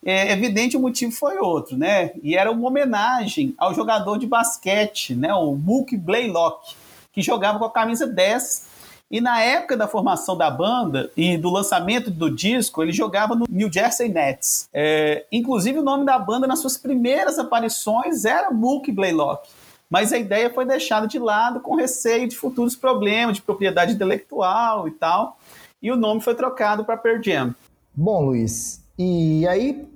É 0.04 0.30
evidente 0.32 0.76
o 0.76 0.80
motivo 0.80 1.12
foi 1.12 1.38
outro, 1.38 1.78
né? 1.78 2.12
E 2.22 2.36
era 2.36 2.52
uma 2.52 2.68
homenagem 2.68 3.54
ao 3.56 3.74
jogador 3.74 4.18
de 4.18 4.26
basquete, 4.26 5.14
né? 5.14 5.32
O 5.32 5.54
Mook 5.54 5.96
Blaylock, 5.96 6.76
que 7.14 7.22
jogava 7.22 7.58
com 7.58 7.64
a 7.64 7.70
camisa 7.70 8.06
10 8.06 8.74
e 9.10 9.20
na 9.20 9.40
época 9.40 9.76
da 9.76 9.86
formação 9.86 10.36
da 10.36 10.50
banda 10.50 11.10
e 11.16 11.36
do 11.36 11.48
lançamento 11.48 12.10
do 12.10 12.28
disco, 12.28 12.82
ele 12.82 12.90
jogava 12.90 13.36
no 13.36 13.44
New 13.48 13.72
Jersey 13.72 14.08
Nets. 14.08 14.68
É, 14.72 15.24
inclusive, 15.30 15.78
o 15.78 15.84
nome 15.84 16.04
da 16.04 16.18
banda 16.18 16.46
nas 16.46 16.58
suas 16.58 16.76
primeiras 16.76 17.38
aparições 17.38 18.24
era 18.24 18.50
Mook 18.50 18.90
Blaylock. 18.90 19.48
Mas 19.88 20.12
a 20.12 20.18
ideia 20.18 20.52
foi 20.52 20.66
deixada 20.66 21.06
de 21.06 21.18
lado 21.18 21.60
com 21.60 21.76
receio 21.76 22.26
de 22.26 22.34
futuros 22.34 22.74
problemas 22.74 23.36
de 23.36 23.42
propriedade 23.42 23.92
intelectual 23.92 24.88
e 24.88 24.90
tal. 24.90 25.38
E 25.80 25.92
o 25.92 25.96
nome 25.96 26.20
foi 26.20 26.34
trocado 26.34 26.84
para 26.84 26.96
Pearl 26.96 27.22
Jam. 27.22 27.54
Bom, 27.94 28.24
Luiz, 28.24 28.82
e 28.98 29.46
aí 29.46 29.86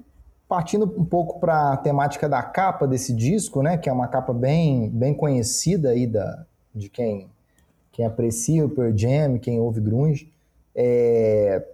partindo 0.48 0.85
um 0.85 1.04
pouco 1.04 1.40
para 1.40 1.72
a 1.72 1.76
temática 1.76 2.28
da 2.28 2.42
capa 2.42 2.87
desse 2.87 3.12
disco, 3.12 3.62
né, 3.62 3.76
que 3.76 3.88
é 3.88 3.92
uma 3.92 4.09
capa 4.09 4.33
bem, 4.33 4.88
bem 4.88 5.12
conhecida 5.12 5.90
aí 5.90 6.07
da, 6.07 6.46
de 6.74 6.88
quem 6.88 7.31
quem 7.98 8.07
aprecia 8.07 8.64
o 8.64 8.70
Pearl 8.70 8.96
Jam, 8.96 9.38
quem 9.40 9.59
ouve 9.59 9.81
grunge, 9.81 10.33
é, 10.72 11.66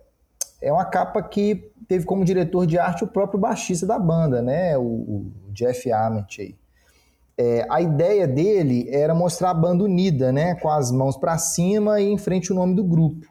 é 0.62 0.72
uma 0.72 0.86
capa 0.86 1.22
que 1.22 1.70
teve 1.86 2.06
como 2.06 2.24
diretor 2.24 2.66
de 2.66 2.78
arte 2.78 3.04
o 3.04 3.06
próprio 3.06 3.38
baixista 3.38 3.84
da 3.86 3.98
banda, 3.98 4.40
né, 4.40 4.78
o, 4.78 4.82
o 4.82 5.32
Jeff 5.52 5.92
Ament 5.92 6.38
aí. 6.38 6.56
É, 7.36 7.66
a 7.68 7.82
ideia 7.82 8.26
dele 8.26 8.88
era 8.90 9.14
mostrar 9.14 9.50
a 9.50 9.54
banda 9.54 9.84
unida, 9.84 10.32
né, 10.32 10.54
com 10.54 10.70
as 10.70 10.90
mãos 10.90 11.18
para 11.18 11.36
cima 11.36 12.00
e 12.00 12.06
em 12.10 12.16
frente 12.16 12.52
o 12.52 12.54
nome 12.54 12.74
do 12.74 12.82
grupo. 12.82 13.26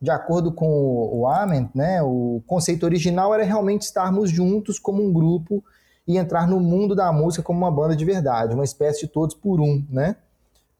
De 0.00 0.12
acordo 0.12 0.52
com 0.52 0.68
o, 0.68 1.22
o 1.22 1.26
Ament, 1.26 1.70
né, 1.74 2.00
o 2.02 2.40
conceito 2.46 2.84
original 2.84 3.34
era 3.34 3.42
realmente 3.42 3.82
estarmos 3.82 4.30
juntos 4.30 4.78
como 4.78 5.02
um 5.02 5.12
grupo 5.12 5.64
e 6.06 6.16
entrar 6.16 6.46
no 6.46 6.60
mundo 6.60 6.94
da 6.94 7.10
música 7.10 7.42
como 7.42 7.58
uma 7.58 7.72
banda 7.72 7.96
de 7.96 8.04
verdade, 8.04 8.54
uma 8.54 8.64
espécie 8.64 9.00
de 9.00 9.08
todos 9.08 9.34
por 9.34 9.60
um, 9.60 9.84
né? 9.90 10.14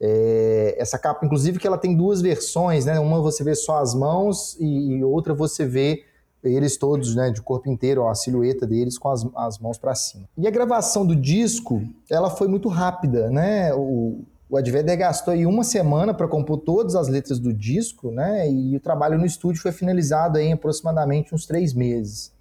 É, 0.01 0.77
essa 0.79 0.99
capa, 0.99 1.27
inclusive, 1.27 1.59
que 1.59 1.67
ela 1.67 1.79
tem 1.79 1.97
duas 1.97 2.21
versões, 2.21 2.85
né? 2.85 3.01
Uma 3.01 3.21
você 3.21 3.43
vê 3.43 3.55
só 3.55 3.79
as 3.79 3.95
mãos 3.95 4.57
e 4.61 5.03
outra 5.03 5.35
você 5.35 5.67
vê 5.67 6.05
eles 6.43 6.77
todos, 6.77 7.17
né, 7.17 7.31
de 7.31 7.43
corpo 7.43 7.69
inteiro, 7.69 8.03
ó, 8.03 8.11
a 8.11 8.15
silhueta 8.15 8.67
deles 8.67 8.97
com 8.97 9.09
as, 9.09 9.27
as 9.35 9.59
mãos 9.59 9.77
para 9.77 9.95
cima. 9.95 10.29
E 10.37 10.47
a 10.47 10.51
gravação 10.51 11.05
do 11.05 11.17
disco, 11.17 11.83
ela 12.09 12.31
foi 12.31 12.47
muito 12.47 12.69
rápida, 12.69 13.29
né? 13.29 13.75
O, 13.75 14.25
o 14.49 14.57
gastou 14.97 15.35
aí 15.35 15.45
uma 15.45 15.65
semana 15.65 16.15
para 16.15 16.29
compor 16.29 16.59
todas 16.59 16.95
as 16.95 17.09
letras 17.09 17.39
do 17.39 17.53
disco, 17.53 18.11
né? 18.11 18.51
E 18.51 18.77
o 18.77 18.81
trabalho 18.81 19.19
no 19.19 19.27
estúdio 19.27 19.61
foi 19.61 19.73
finalizado 19.73 20.39
aí 20.39 20.47
em 20.47 20.53
aproximadamente 20.53 21.35
uns 21.35 21.45
três 21.45 21.75
meses. 21.75 22.33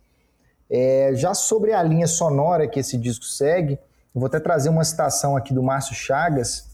É, 0.70 1.12
já 1.16 1.34
sobre 1.34 1.74
a 1.74 1.82
linha 1.82 2.08
sonora 2.08 2.68
que 2.68 2.80
esse 2.80 2.98
disco 2.98 3.26
segue, 3.26 3.74
eu 4.14 4.22
vou 4.22 4.28
até 4.28 4.40
trazer 4.40 4.70
uma 4.70 4.84
citação 4.84 5.36
aqui 5.36 5.54
do 5.54 5.64
Márcio 5.64 5.96
Chagas, 5.96 6.68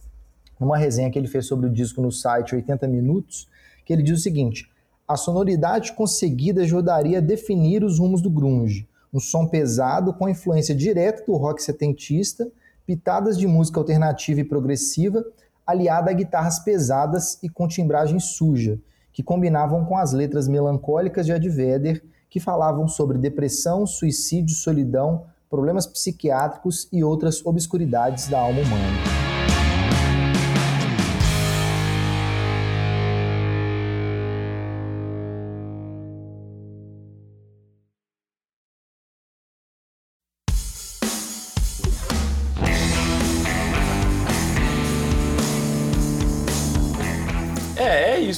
numa 0.59 0.77
resenha 0.77 1.09
que 1.09 1.17
ele 1.17 1.27
fez 1.27 1.45
sobre 1.45 1.67
o 1.67 1.71
disco 1.71 2.01
no 2.01 2.11
site 2.11 2.55
80 2.55 2.87
Minutos, 2.87 3.47
que 3.85 3.91
ele 3.91 4.03
diz 4.03 4.19
o 4.19 4.21
seguinte: 4.21 4.69
a 5.07 5.17
sonoridade 5.17 5.93
conseguida 5.93 6.61
ajudaria 6.61 7.17
a 7.17 7.21
definir 7.21 7.83
os 7.83 7.99
rumos 7.99 8.21
do 8.21 8.29
grunge, 8.29 8.87
um 9.13 9.19
som 9.19 9.47
pesado 9.47 10.13
com 10.13 10.29
influência 10.29 10.73
direta 10.73 11.23
do 11.25 11.35
rock 11.35 11.61
setentista, 11.61 12.49
pitadas 12.85 13.37
de 13.37 13.47
música 13.47 13.79
alternativa 13.79 14.39
e 14.39 14.43
progressiva, 14.43 15.23
aliada 15.65 16.09
a 16.09 16.13
guitarras 16.13 16.59
pesadas 16.59 17.37
e 17.43 17.49
com 17.49 17.67
timbragem 17.67 18.19
suja, 18.19 18.79
que 19.11 19.23
combinavam 19.23 19.85
com 19.85 19.97
as 19.97 20.11
letras 20.13 20.47
melancólicas 20.47 21.25
de 21.25 21.31
Ed 21.31 21.47
Vedder, 21.49 22.03
que 22.29 22.39
falavam 22.39 22.87
sobre 22.87 23.17
depressão, 23.17 23.85
suicídio, 23.85 24.55
solidão, 24.55 25.25
problemas 25.49 25.85
psiquiátricos 25.85 26.87
e 26.91 27.03
outras 27.03 27.45
obscuridades 27.45 28.27
da 28.27 28.39
alma 28.39 28.61
humana. 28.61 29.12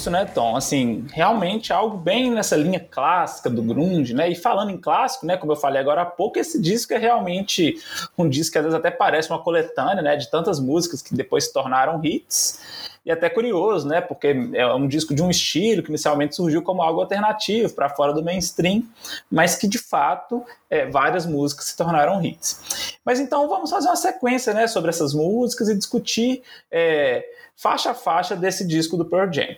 Isso, 0.06 0.12
né, 0.12 0.26
Tom? 0.26 0.56
Assim, 0.56 1.06
realmente 1.12 1.74
algo 1.74 1.98
bem 1.98 2.30
nessa 2.30 2.56
linha 2.56 2.80
clássica 2.80 3.50
do 3.50 3.64
grunge, 3.64 4.14
né? 4.14 4.30
E 4.30 4.36
falando 4.36 4.70
em 4.70 4.78
clássico, 4.78 5.26
né, 5.26 5.36
como 5.36 5.52
eu 5.52 5.56
falei 5.56 5.82
agora 5.82 6.04
há 6.04 6.06
pouco, 6.06 6.38
esse 6.38 6.62
disco 6.62 6.94
é 6.94 6.98
realmente 6.98 7.76
um 8.16 8.30
disco 8.30 8.54
que 8.54 8.58
às 8.60 8.66
vezes 8.66 8.78
até 8.78 8.92
parece 8.92 9.32
uma 9.32 9.42
coletânea, 9.42 10.04
né, 10.04 10.16
de 10.16 10.30
tantas 10.30 10.60
músicas 10.60 11.02
que 11.02 11.16
depois 11.16 11.46
se 11.46 11.54
tornaram 11.54 12.00
hits. 12.04 12.60
E 13.04 13.12
até 13.12 13.30
curioso, 13.30 13.88
né? 13.88 14.02
Porque 14.02 14.36
é 14.54 14.66
um 14.74 14.88
disco 14.88 15.14
de 15.14 15.22
um 15.22 15.30
estilo 15.30 15.84
que 15.84 15.90
inicialmente 15.90 16.36
surgiu 16.36 16.62
como 16.64 16.82
algo 16.82 17.02
alternativo 17.02 17.72
para 17.74 17.90
fora 17.90 18.14
do 18.14 18.24
mainstream, 18.24 18.84
mas 19.30 19.56
que 19.56 19.68
de 19.68 19.78
fato 19.78 20.44
é, 20.70 20.88
várias 20.88 21.26
músicas 21.26 21.66
se 21.66 21.78
tornaram 21.78 22.24
hits. 22.24 22.98
Mas 23.04 23.20
então 23.20 23.48
vamos 23.48 23.70
fazer 23.70 23.88
uma 23.88 23.96
sequência, 23.96 24.54
né, 24.54 24.68
sobre 24.68 24.90
essas 24.90 25.14
músicas 25.14 25.70
e 25.70 25.76
discutir 25.76 26.42
é, 26.72 27.24
faixa 27.56 27.92
a 27.92 27.94
faixa 27.94 28.36
desse 28.36 28.66
disco 28.68 28.98
do 28.98 29.06
Pearl 29.06 29.32
Jam. 29.32 29.56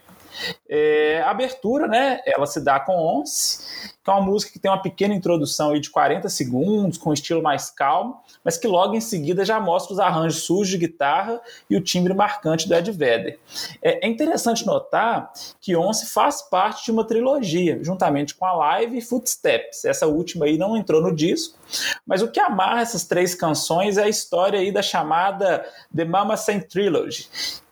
É, 0.69 1.21
a 1.21 1.32
abertura, 1.32 1.88
né, 1.88 2.19
ela 2.26 2.45
se 2.45 2.63
dá 2.63 2.80
com 2.80 2.93
Once, 2.93 3.95
que 4.08 4.12
é 4.12 4.13
uma 4.13 4.22
música 4.22 4.54
que 4.54 4.58
tem 4.58 4.72
uma 4.72 4.82
pequena 4.82 5.13
introdução 5.13 5.72
aí 5.72 5.82
de 5.82 5.89
40 5.89 6.30
segundos, 6.30 6.98
com 6.98 7.10
um 7.10 7.13
estilo 7.13 7.43
mais 7.43 7.70
calmo, 7.70 8.22
mas 8.41 8.58
que 8.58 8.65
logo 8.65 8.96
em 8.96 9.02
seguida 9.02 9.43
já 9.43 9.60
mostra 9.60 9.93
os 9.93 10.00
arranjos 10.00 10.43
sujos 10.43 10.70
de 10.70 10.78
guitarra 10.78 11.41
e 11.70 11.76
o 11.76 11.82
timbre 11.82 12.13
marcante 12.13 12.70
do 12.70 12.74
Ed 12.74 12.89
Vedder. 12.89 13.38
É, 13.84 14.06
é 14.06 14.10
interessante 14.10 14.65
notar 14.65 15.34
que 15.60 15.76
Once 15.76 16.06
faz 16.06 16.41
parte 16.41 16.86
de 16.86 16.91
uma 16.91 17.04
trilogia, 17.04 17.84
juntamente 17.84 18.34
com 18.34 18.46
a 18.46 18.54
Live 18.54 18.98
e 18.98 19.02
Footsteps. 19.02 19.84
Essa 19.84 20.08
última 20.08 20.46
aí 20.46 20.58
não 20.58 20.78
entrou 20.78 21.02
no 21.02 21.13
disco, 21.13 21.58
mas 22.06 22.22
o 22.22 22.32
que 22.32 22.39
amarra 22.39 22.80
essas 22.80 23.04
três 23.04 23.36
canções 23.36 23.98
é 23.98 24.04
a 24.04 24.10
história 24.10 24.58
aí 24.58 24.72
da 24.72 24.82
chamada 24.82 25.65
The 25.93 26.06
Mama 26.06 26.38
Saint 26.38 26.63
Trilogy, 26.63 27.28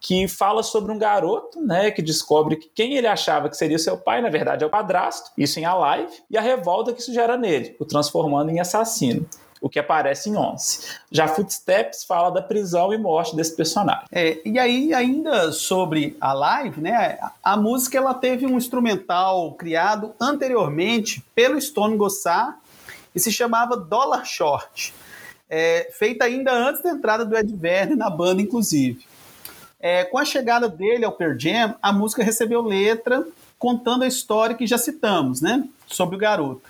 que 0.06 0.28
fala 0.28 0.62
sobre 0.62 0.91
um 0.91 1.00
garoto, 1.00 1.60
né, 1.60 1.89
que 1.89 2.00
descobre 2.00 2.58
que 2.58 2.69
quem 2.69 2.93
ele 2.93 3.08
achava 3.08 3.50
que 3.50 3.58
seria 3.58 3.80
seu 3.80 3.98
pai, 3.98 4.21
na 4.21 4.30
verdade 4.30 4.63
é 4.63 4.67
o 4.67 4.69
padrasto, 4.69 5.32
isso 5.36 5.60
em 5.60 5.65
Alive, 5.65 6.24
e 6.29 6.38
a 6.38 6.41
revolta 6.41 6.93
que 6.93 7.01
isso 7.01 7.13
gera 7.13 7.38
nele, 7.38 7.75
o 7.79 7.85
transformando 7.85 8.49
em 8.51 8.59
assassino 8.59 9.27
o 9.65 9.69
que 9.69 9.79
aparece 9.79 10.29
em 10.29 10.35
Once. 10.35 10.95
Já 11.11 11.27
Footsteps 11.27 12.03
fala 12.03 12.29
da 12.29 12.39
prisão 12.39 12.93
e 12.93 12.99
morte 12.99 13.35
desse 13.35 13.55
personagem. 13.55 14.05
É, 14.11 14.39
e 14.45 14.59
aí, 14.59 14.93
ainda 14.93 15.51
sobre 15.51 16.15
a 16.21 16.33
live, 16.33 16.81
né, 16.81 17.17
a 17.43 17.57
música 17.57 17.97
ela 17.97 18.13
teve 18.13 18.45
um 18.45 18.57
instrumental 18.57 19.53
criado 19.53 20.13
anteriormente 20.21 21.23
pelo 21.33 21.59
Stone 21.59 21.97
Gossard 21.97 22.55
e 23.15 23.19
se 23.19 23.31
chamava 23.31 23.75
Dollar 23.75 24.23
Short, 24.23 24.93
é, 25.49 25.89
feita 25.97 26.25
ainda 26.25 26.51
antes 26.51 26.83
da 26.83 26.91
entrada 26.91 27.25
do 27.25 27.35
Ed 27.35 27.51
Verne 27.55 27.95
na 27.95 28.09
banda, 28.09 28.43
inclusive. 28.43 29.03
É, 29.88 30.04
com 30.04 30.17
a 30.17 30.26
chegada 30.26 30.67
dele 30.67 31.06
ao 31.06 31.12
Pearl 31.12 31.38
Jam, 31.38 31.76
a 31.80 31.93
música 31.93 32.24
recebeu 32.24 32.60
letra 32.60 33.24
contando 33.60 34.02
a 34.02 34.08
história 34.08 34.56
que 34.56 34.65
já 34.65 34.80
citamos, 34.80 35.41
né? 35.41 35.63
Sobre 35.86 36.15
o 36.15 36.17
garoto, 36.17 36.63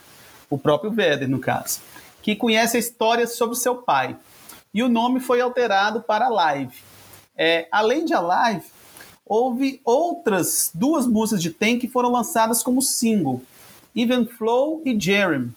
o 0.49 0.58
próprio 0.58 0.91
Vedder, 0.91 1.30
no 1.30 1.39
caso, 1.39 1.80
que 2.21 2.36
conhece 2.36 2.75
a 2.75 2.80
história 2.82 3.25
sobre 3.25 3.56
seu 3.56 3.75
pai. 3.75 4.17
E 4.73 4.84
o 4.84 4.89
nome 4.89 5.21
foi 5.21 5.39
alterado 5.39 6.01
para 6.01 6.28
Live. 6.28 6.75
É, 7.38 7.69
além 7.71 8.04
de 8.04 8.13
Alive, 8.13 8.65
houve 9.25 9.80
outras 9.86 10.69
duas 10.73 11.08
músicas 11.08 11.41
de 11.41 11.51
Ten 11.51 11.80
que 11.80 11.88
foram 11.88 12.12
lançadas 12.12 12.62
como 12.62 12.82
single, 12.82 13.41
Even 13.95 14.25
Flow 14.25 14.82
e 14.84 14.99
Jeremy. 14.99 15.54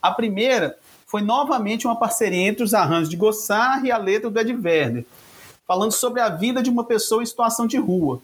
A 0.00 0.12
primeira 0.12 0.78
foi 1.04 1.20
novamente 1.20 1.84
uma 1.84 1.98
parceria 1.98 2.46
entre 2.46 2.62
os 2.62 2.72
arranjos 2.72 3.08
de 3.08 3.16
Gossard 3.16 3.84
e 3.84 3.90
a 3.90 3.98
letra 3.98 4.30
do 4.30 4.38
Ed 4.38 4.54
Werner, 4.54 5.04
falando 5.72 5.92
sobre 5.92 6.20
a 6.20 6.28
vida 6.28 6.62
de 6.62 6.68
uma 6.68 6.84
pessoa 6.84 7.22
em 7.22 7.26
situação 7.26 7.66
de 7.66 7.78
rua. 7.78 8.20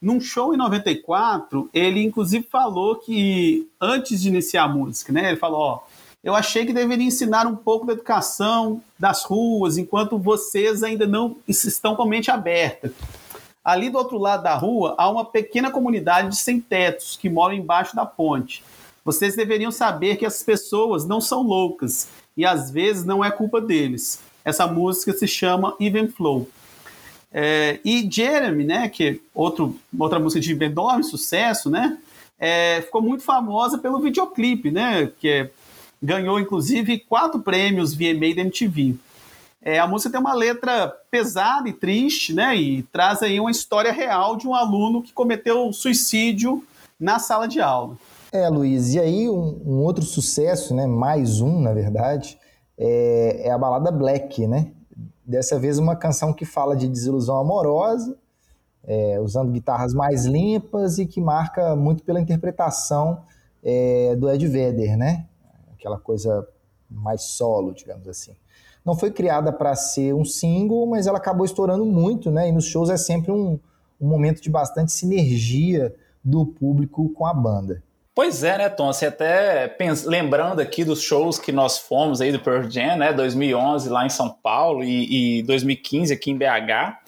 num 0.00 0.20
show 0.20 0.52
em 0.52 0.56
94, 0.56 1.70
ele 1.72 2.02
inclusive 2.02 2.44
falou 2.50 2.96
que 2.96 3.68
antes 3.80 4.20
de 4.20 4.26
iniciar 4.26 4.64
a 4.64 4.68
música, 4.68 5.12
né? 5.12 5.28
Ele 5.28 5.36
falou, 5.36 5.60
ó, 5.60 5.80
eu 6.24 6.34
achei 6.34 6.66
que 6.66 6.72
deveria 6.72 7.06
ensinar 7.06 7.46
um 7.46 7.54
pouco 7.54 7.86
da 7.86 7.92
educação 7.92 8.82
das 8.98 9.22
ruas, 9.22 9.78
enquanto 9.78 10.18
vocês 10.18 10.82
ainda 10.82 11.06
não 11.06 11.36
estão 11.46 11.94
com 11.94 12.02
a 12.02 12.06
mente 12.06 12.32
aberta. 12.32 12.92
Ali 13.64 13.88
do 13.88 13.98
outro 13.98 14.18
lado 14.18 14.42
da 14.42 14.56
rua 14.56 14.96
há 14.98 15.08
uma 15.08 15.24
pequena 15.24 15.70
comunidade 15.70 16.30
de 16.30 16.36
sem-tetos 16.36 17.16
que 17.16 17.30
moram 17.30 17.54
embaixo 17.54 17.94
da 17.94 18.04
ponte. 18.04 18.64
Vocês 19.04 19.36
deveriam 19.36 19.70
saber 19.70 20.16
que 20.16 20.26
as 20.26 20.42
pessoas 20.42 21.06
não 21.06 21.20
são 21.20 21.42
loucas 21.42 22.08
e 22.36 22.44
às 22.44 22.72
vezes 22.72 23.04
não 23.04 23.24
é 23.24 23.30
culpa 23.30 23.60
deles. 23.60 24.18
Essa 24.44 24.66
música 24.66 25.12
se 25.12 25.28
chama 25.28 25.76
Even 25.78 26.08
Flow. 26.08 26.48
É, 27.32 27.80
e 27.84 28.08
Jeremy, 28.10 28.64
né, 28.64 28.88
que 28.88 29.08
é 29.08 29.16
outro, 29.34 29.76
outra 29.98 30.18
música 30.18 30.40
de 30.40 30.52
enorme 30.64 31.02
sucesso, 31.02 31.70
né, 31.70 31.96
é, 32.38 32.82
ficou 32.82 33.00
muito 33.00 33.22
famosa 33.22 33.78
pelo 33.78 34.00
videoclipe, 34.00 34.70
né, 34.70 35.10
que 35.18 35.28
é 35.28 35.50
ganhou 36.02 36.40
inclusive 36.40 36.98
quatro 36.98 37.40
prêmios 37.40 37.94
VMA 37.94 38.34
da 38.34 38.42
MTV. 38.42 38.96
É, 39.64 39.78
a 39.78 39.86
música 39.86 40.10
tem 40.10 40.20
uma 40.20 40.34
letra 40.34 40.92
pesada 41.08 41.68
e 41.68 41.72
triste, 41.72 42.34
né? 42.34 42.56
E 42.56 42.82
traz 42.82 43.22
aí 43.22 43.38
uma 43.38 43.50
história 43.50 43.92
real 43.92 44.36
de 44.36 44.48
um 44.48 44.54
aluno 44.54 45.00
que 45.00 45.12
cometeu 45.12 45.72
suicídio 45.72 46.64
na 46.98 47.20
sala 47.20 47.46
de 47.46 47.60
aula. 47.60 47.96
É, 48.32 48.48
Luiz, 48.48 48.94
e 48.94 48.98
aí 48.98 49.28
um, 49.28 49.62
um 49.64 49.82
outro 49.82 50.02
sucesso, 50.04 50.74
né? 50.74 50.84
Mais 50.86 51.40
um, 51.40 51.60
na 51.60 51.72
verdade, 51.72 52.36
é, 52.76 53.42
é, 53.44 53.52
a 53.52 53.58
balada 53.58 53.92
Black, 53.92 54.48
né? 54.48 54.72
Dessa 55.32 55.58
vez 55.58 55.78
uma 55.78 55.96
canção 55.96 56.30
que 56.30 56.44
fala 56.44 56.76
de 56.76 56.86
desilusão 56.86 57.38
amorosa, 57.38 58.14
é, 58.84 59.18
usando 59.18 59.50
guitarras 59.50 59.94
mais 59.94 60.26
limpas 60.26 60.98
e 60.98 61.06
que 61.06 61.22
marca 61.22 61.74
muito 61.74 62.02
pela 62.02 62.20
interpretação 62.20 63.22
é, 63.64 64.14
do 64.14 64.28
Ed 64.28 64.46
Vedder, 64.46 64.94
né? 64.94 65.24
aquela 65.72 65.98
coisa 65.98 66.46
mais 66.90 67.22
solo, 67.22 67.72
digamos 67.72 68.06
assim. 68.06 68.36
Não 68.84 68.94
foi 68.94 69.10
criada 69.10 69.50
para 69.50 69.74
ser 69.74 70.14
um 70.14 70.22
single, 70.22 70.86
mas 70.86 71.06
ela 71.06 71.16
acabou 71.16 71.46
estourando 71.46 71.86
muito, 71.86 72.30
né? 72.30 72.50
E 72.50 72.52
nos 72.52 72.66
shows 72.66 72.90
é 72.90 72.98
sempre 72.98 73.32
um, 73.32 73.58
um 73.98 74.06
momento 74.06 74.42
de 74.42 74.50
bastante 74.50 74.92
sinergia 74.92 75.94
do 76.22 76.44
público 76.44 77.08
com 77.14 77.24
a 77.24 77.32
banda. 77.32 77.82
Pois 78.14 78.44
é, 78.44 78.58
né, 78.58 78.68
Tom? 78.68 78.92
Você 78.92 79.06
até 79.06 79.66
pensa, 79.66 80.08
lembrando 80.08 80.60
aqui 80.60 80.84
dos 80.84 81.00
shows 81.00 81.38
que 81.38 81.50
nós 81.50 81.78
fomos 81.78 82.20
aí 82.20 82.30
do 82.30 82.38
Pearl 82.38 82.68
Jam, 82.68 82.96
né? 82.96 83.10
2011 83.10 83.88
lá 83.88 84.04
em 84.04 84.10
São 84.10 84.28
Paulo 84.28 84.84
e, 84.84 85.38
e 85.38 85.42
2015 85.44 86.12
aqui 86.12 86.30
em 86.30 86.36
BH 86.36 86.98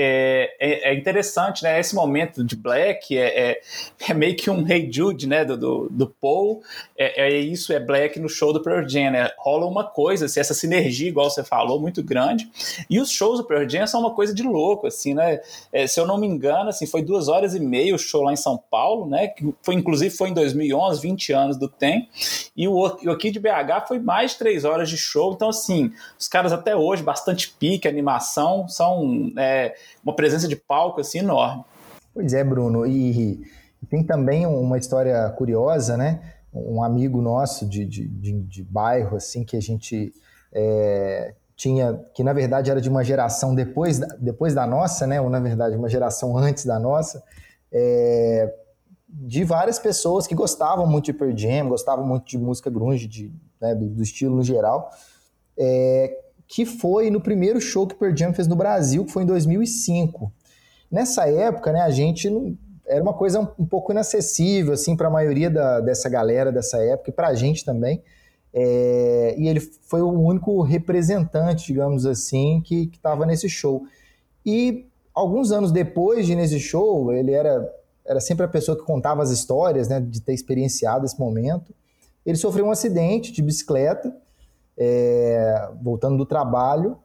é, 0.00 0.54
é, 0.60 0.92
é, 0.92 0.94
interessante, 0.94 1.64
né? 1.64 1.80
Esse 1.80 1.92
momento 1.92 2.44
de 2.44 2.54
Black 2.54 3.18
é, 3.18 3.50
é, 3.50 3.60
é 4.08 4.14
meio 4.14 4.36
que 4.36 4.48
um 4.48 4.64
Hey 4.64 4.88
Jude, 4.92 5.26
né? 5.26 5.44
Do, 5.44 5.56
do, 5.56 5.88
do 5.90 6.06
Paul. 6.06 6.62
É, 6.96 7.26
é, 7.26 7.36
isso, 7.40 7.72
é 7.72 7.80
Black 7.80 8.20
no 8.20 8.28
show 8.28 8.52
do 8.52 8.62
Pearl 8.62 8.88
Jam, 8.88 9.10
né? 9.10 9.28
Rola 9.38 9.66
uma 9.66 9.82
coisa, 9.82 10.26
assim, 10.26 10.38
essa 10.38 10.54
sinergia, 10.54 11.08
igual 11.08 11.28
você 11.28 11.42
falou, 11.42 11.80
muito 11.80 12.00
grande. 12.00 12.48
E 12.88 13.00
os 13.00 13.10
shows 13.10 13.40
do 13.40 13.44
Pearl 13.44 13.68
Jam 13.68 13.88
são 13.88 13.98
uma 13.98 14.14
coisa 14.14 14.32
de 14.32 14.44
louco, 14.44 14.86
assim, 14.86 15.14
né? 15.14 15.40
É, 15.72 15.84
se 15.88 15.98
eu 15.98 16.06
não 16.06 16.16
me 16.16 16.28
engano, 16.28 16.70
assim, 16.70 16.86
foi 16.86 17.02
duas 17.02 17.26
horas 17.26 17.56
e 17.56 17.58
meia 17.58 17.92
o 17.92 17.98
show 17.98 18.22
lá 18.22 18.32
em 18.32 18.36
São 18.36 18.56
Paulo, 18.56 19.04
né? 19.04 19.26
Que 19.26 19.52
foi, 19.62 19.74
inclusive 19.74 20.14
foi 20.14 20.28
em 20.28 20.34
2011, 20.34 21.02
20 21.02 21.32
anos 21.32 21.56
do 21.56 21.68
TEM. 21.68 22.08
E 22.56 22.68
o, 22.68 22.74
o 22.74 23.10
aqui 23.10 23.32
de 23.32 23.40
BH 23.40 23.88
foi 23.88 23.98
mais 23.98 24.30
de 24.30 24.38
três 24.38 24.64
horas 24.64 24.88
de 24.88 24.96
show. 24.96 25.32
Então, 25.32 25.48
assim, 25.48 25.90
os 26.16 26.28
caras 26.28 26.52
até 26.52 26.76
hoje, 26.76 27.02
bastante 27.02 27.50
pique, 27.50 27.88
animação, 27.88 28.68
são... 28.68 29.32
É, 29.36 29.74
uma 30.04 30.14
presença 30.14 30.48
de 30.48 30.56
palco 30.56 31.00
assim 31.00 31.18
enorme. 31.18 31.64
Pois 32.14 32.32
é, 32.32 32.42
Bruno. 32.42 32.86
E, 32.86 33.40
tem 33.88 34.02
também 34.02 34.44
uma 34.46 34.76
história 34.76 35.30
curiosa, 35.30 35.96
né? 35.96 36.20
Um 36.52 36.82
amigo 36.82 37.20
nosso 37.22 37.66
de, 37.66 37.84
de, 37.84 38.08
de, 38.08 38.32
de 38.32 38.62
bairro, 38.64 39.16
assim, 39.16 39.44
que 39.44 39.56
a 39.56 39.60
gente 39.60 40.12
é, 40.52 41.34
tinha, 41.54 41.94
que 42.14 42.24
na 42.24 42.32
verdade 42.32 42.70
era 42.70 42.80
de 42.80 42.88
uma 42.88 43.04
geração 43.04 43.54
depois, 43.54 44.00
depois 44.18 44.54
da 44.54 44.66
nossa, 44.66 45.06
né? 45.06 45.20
Ou 45.20 45.30
na 45.30 45.40
verdade 45.40 45.76
uma 45.76 45.88
geração 45.88 46.36
antes 46.36 46.64
da 46.64 46.78
nossa, 46.78 47.22
é, 47.70 48.52
de 49.08 49.44
várias 49.44 49.78
pessoas 49.78 50.26
que 50.26 50.34
gostavam 50.34 50.86
muito 50.86 51.06
de 51.06 51.12
Pearl 51.12 51.36
Jam, 51.36 51.68
gostavam 51.68 52.06
muito 52.06 52.26
de 52.26 52.38
música 52.38 52.70
grunge, 52.70 53.06
de, 53.06 53.32
né, 53.60 53.74
do, 53.74 53.86
do, 53.86 54.02
estilo 54.02 54.36
no 54.36 54.42
geral, 54.42 54.90
é, 55.58 56.16
que 56.48 56.64
foi 56.64 57.10
no 57.10 57.20
primeiro 57.20 57.60
show 57.60 57.86
que 57.86 57.94
Pearl 57.94 58.16
Jam 58.16 58.32
fez 58.32 58.48
no 58.48 58.56
Brasil, 58.56 59.04
que 59.04 59.12
foi 59.12 59.22
em 59.22 59.26
2005. 59.26 60.32
Nessa 60.90 61.28
época, 61.28 61.70
né, 61.70 61.82
a 61.82 61.90
gente 61.90 62.30
não, 62.30 62.56
era 62.86 63.02
uma 63.02 63.12
coisa 63.12 63.38
um, 63.38 63.48
um 63.58 63.66
pouco 63.66 63.92
inacessível 63.92 64.72
assim 64.72 64.96
para 64.96 65.08
a 65.08 65.10
maioria 65.10 65.50
da, 65.50 65.80
dessa 65.80 66.08
galera 66.08 66.50
dessa 66.50 66.78
época 66.78 67.10
e 67.10 67.12
para 67.12 67.28
a 67.28 67.34
gente 67.34 67.66
também. 67.66 68.02
É, 68.52 69.34
e 69.36 69.46
ele 69.46 69.60
foi 69.60 70.00
o 70.00 70.08
único 70.08 70.62
representante, 70.62 71.66
digamos 71.66 72.06
assim, 72.06 72.62
que 72.64 72.90
estava 72.94 73.26
nesse 73.26 73.46
show. 73.46 73.82
E 74.44 74.86
alguns 75.14 75.52
anos 75.52 75.70
depois 75.70 76.26
de 76.26 76.34
nesse 76.34 76.58
show, 76.58 77.12
ele 77.12 77.32
era, 77.32 77.70
era 78.06 78.20
sempre 78.20 78.46
a 78.46 78.48
pessoa 78.48 78.76
que 78.76 78.84
contava 78.84 79.22
as 79.22 79.30
histórias, 79.30 79.86
né, 79.86 80.00
de 80.00 80.22
ter 80.22 80.32
experienciado 80.32 81.04
esse 81.04 81.20
momento. 81.20 81.74
Ele 82.24 82.38
sofreu 82.38 82.64
um 82.64 82.70
acidente 82.70 83.30
de 83.32 83.42
bicicleta 83.42 84.16
é, 84.78 85.70
voltando 85.82 86.16
do 86.16 86.24
trabalho, 86.24 86.96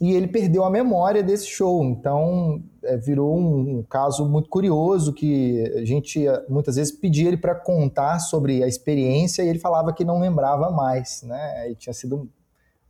e 0.00 0.14
ele 0.14 0.26
perdeu 0.26 0.64
a 0.64 0.70
memória 0.70 1.22
desse 1.22 1.46
show. 1.46 1.84
Então, 1.84 2.62
é, 2.82 2.96
virou 2.96 3.36
um, 3.38 3.78
um, 3.78 3.82
caso 3.82 4.26
muito 4.26 4.48
curioso 4.48 5.12
que 5.12 5.62
a 5.76 5.84
gente 5.84 6.24
muitas 6.48 6.76
vezes 6.76 6.90
pedia 6.90 7.28
ele 7.28 7.36
para 7.36 7.54
contar 7.54 8.18
sobre 8.18 8.64
a 8.64 8.66
experiência 8.66 9.42
e 9.42 9.48
ele 9.48 9.58
falava 9.58 9.92
que 9.92 10.04
não 10.04 10.18
lembrava 10.18 10.70
mais, 10.70 11.22
né? 11.22 11.70
E 11.70 11.74
tinha 11.74 11.92
sido 11.92 12.30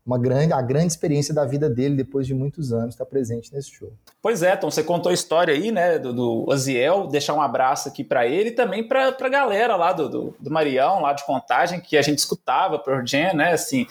uma 0.05 0.19
grande, 0.19 0.53
a 0.53 0.63
grande 0.63 0.89
experiência 0.89 1.35
da 1.35 1.45
vida 1.45 1.69
dele 1.69 1.95
depois 1.95 2.27
de 2.27 2.35
muitos 2.35 2.73
anos 2.73 2.95
estar 2.95 3.05
presente 3.05 3.53
nesse 3.53 3.71
show. 3.71 3.93
Pois 4.23 4.43
é, 4.43 4.57
Tom, 4.57 4.71
você 4.71 4.83
contou 4.83 5.11
a 5.11 5.15
história 5.15 5.55
aí, 5.55 5.71
né, 5.71 5.99
do, 5.99 6.13
do 6.13 6.53
Aziel, 6.53 7.07
deixar 7.07 7.35
um 7.35 7.41
abraço 7.41 7.89
aqui 7.89 8.03
para 8.03 8.27
ele 8.27 8.51
e 8.51 8.53
também 8.53 8.87
para 8.87 9.09
a 9.09 9.29
galera 9.29 9.77
lá 9.77 9.93
do, 9.93 10.09
do, 10.09 10.37
do, 10.41 10.51
Marião, 10.51 11.01
lá 11.01 11.13
de 11.13 11.25
Contagem, 11.25 11.81
que 11.81 11.97
a 11.97 12.03
gente 12.03 12.19
escutava 12.19 12.79
por 12.79 13.07
Jen, 13.07 13.35
né, 13.35 13.53
assim, 13.53 13.87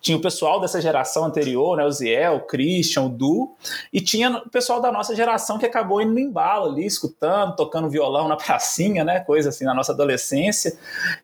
tinha 0.00 0.16
o 0.16 0.20
pessoal 0.20 0.60
dessa 0.60 0.80
geração 0.80 1.24
anterior, 1.24 1.76
né, 1.76 1.84
o 1.84 1.90
Ziel, 1.90 2.36
o 2.36 2.40
Christian, 2.40 3.02
o 3.02 3.08
Du, 3.08 3.54
e 3.92 4.00
tinha 4.00 4.38
o 4.38 4.48
pessoal 4.48 4.80
da 4.80 4.90
nossa 4.90 5.14
geração 5.14 5.58
que 5.58 5.66
acabou 5.66 6.00
indo 6.00 6.12
no 6.12 6.18
embalo 6.18 6.72
ali, 6.72 6.86
escutando, 6.86 7.54
tocando 7.54 7.88
violão 7.88 8.26
na 8.26 8.36
pracinha, 8.36 9.04
né, 9.04 9.20
coisa 9.20 9.50
assim, 9.50 9.64
na 9.64 9.74
nossa 9.74 9.92
adolescência. 9.92 10.78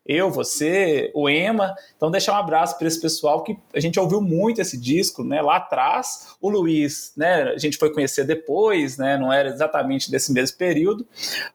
Eu, 0.05 0.29
você, 0.29 1.11
o 1.13 1.27
Ema. 1.27 1.75
Então, 1.95 2.11
deixar 2.11 2.33
um 2.33 2.37
abraço 2.37 2.77
para 2.77 2.87
esse 2.87 3.01
pessoal 3.01 3.43
que 3.43 3.57
a 3.73 3.79
gente 3.79 3.99
ouviu 3.99 4.21
muito 4.21 4.61
esse 4.61 4.79
disco, 4.79 5.23
né, 5.23 5.41
lá 5.41 5.57
atrás. 5.57 6.35
O 6.39 6.49
Luiz, 6.49 7.13
né, 7.17 7.43
a 7.43 7.57
gente 7.57 7.77
foi 7.77 7.91
conhecer 7.91 8.25
depois, 8.25 8.97
né, 8.97 9.17
não 9.17 9.33
era 9.33 9.49
exatamente 9.49 10.11
desse 10.11 10.31
mesmo 10.31 10.57
período, 10.57 11.07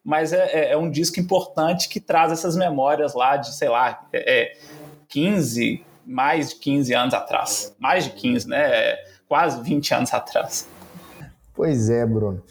mas 0.04 0.32
é, 0.32 0.50
é, 0.52 0.72
é 0.72 0.76
um 0.76 0.90
disco 0.90 1.20
importante 1.20 1.88
que 1.88 2.00
traz 2.00 2.32
essas 2.32 2.56
memórias 2.56 3.14
lá 3.14 3.36
de, 3.36 3.54
sei 3.54 3.68
lá, 3.68 4.06
é, 4.12 4.56
15, 5.08 5.84
é, 5.84 5.91
mais 6.06 6.50
de 6.50 6.56
15 6.56 6.94
anos 6.94 7.14
atrás. 7.14 7.74
Mais 7.78 8.04
de 8.04 8.10
15, 8.10 8.48
né? 8.48 8.96
Quase 9.28 9.62
20 9.62 9.94
anos 9.94 10.12
atrás. 10.12 10.68
Pois 11.54 11.90
é, 11.90 12.04
Bruno. 12.06 12.42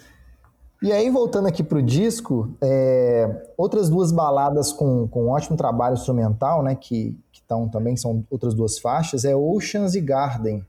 E 0.81 0.91
aí, 0.91 1.11
voltando 1.11 1.47
aqui 1.47 1.61
para 1.61 1.77
o 1.77 1.81
disco, 1.81 2.55
é, 2.59 3.29
outras 3.55 3.87
duas 3.87 4.11
baladas 4.11 4.73
com, 4.73 5.07
com 5.07 5.25
um 5.25 5.29
ótimo 5.29 5.55
trabalho 5.55 5.93
instrumental, 5.93 6.63
né, 6.63 6.73
que 6.73 7.15
estão 7.31 7.69
também, 7.69 7.95
são 7.95 8.25
outras 8.31 8.55
duas 8.55 8.79
faixas, 8.79 9.23
é 9.23 9.35
Oceans 9.35 9.93
e 9.93 10.01
Garden. 10.01 10.65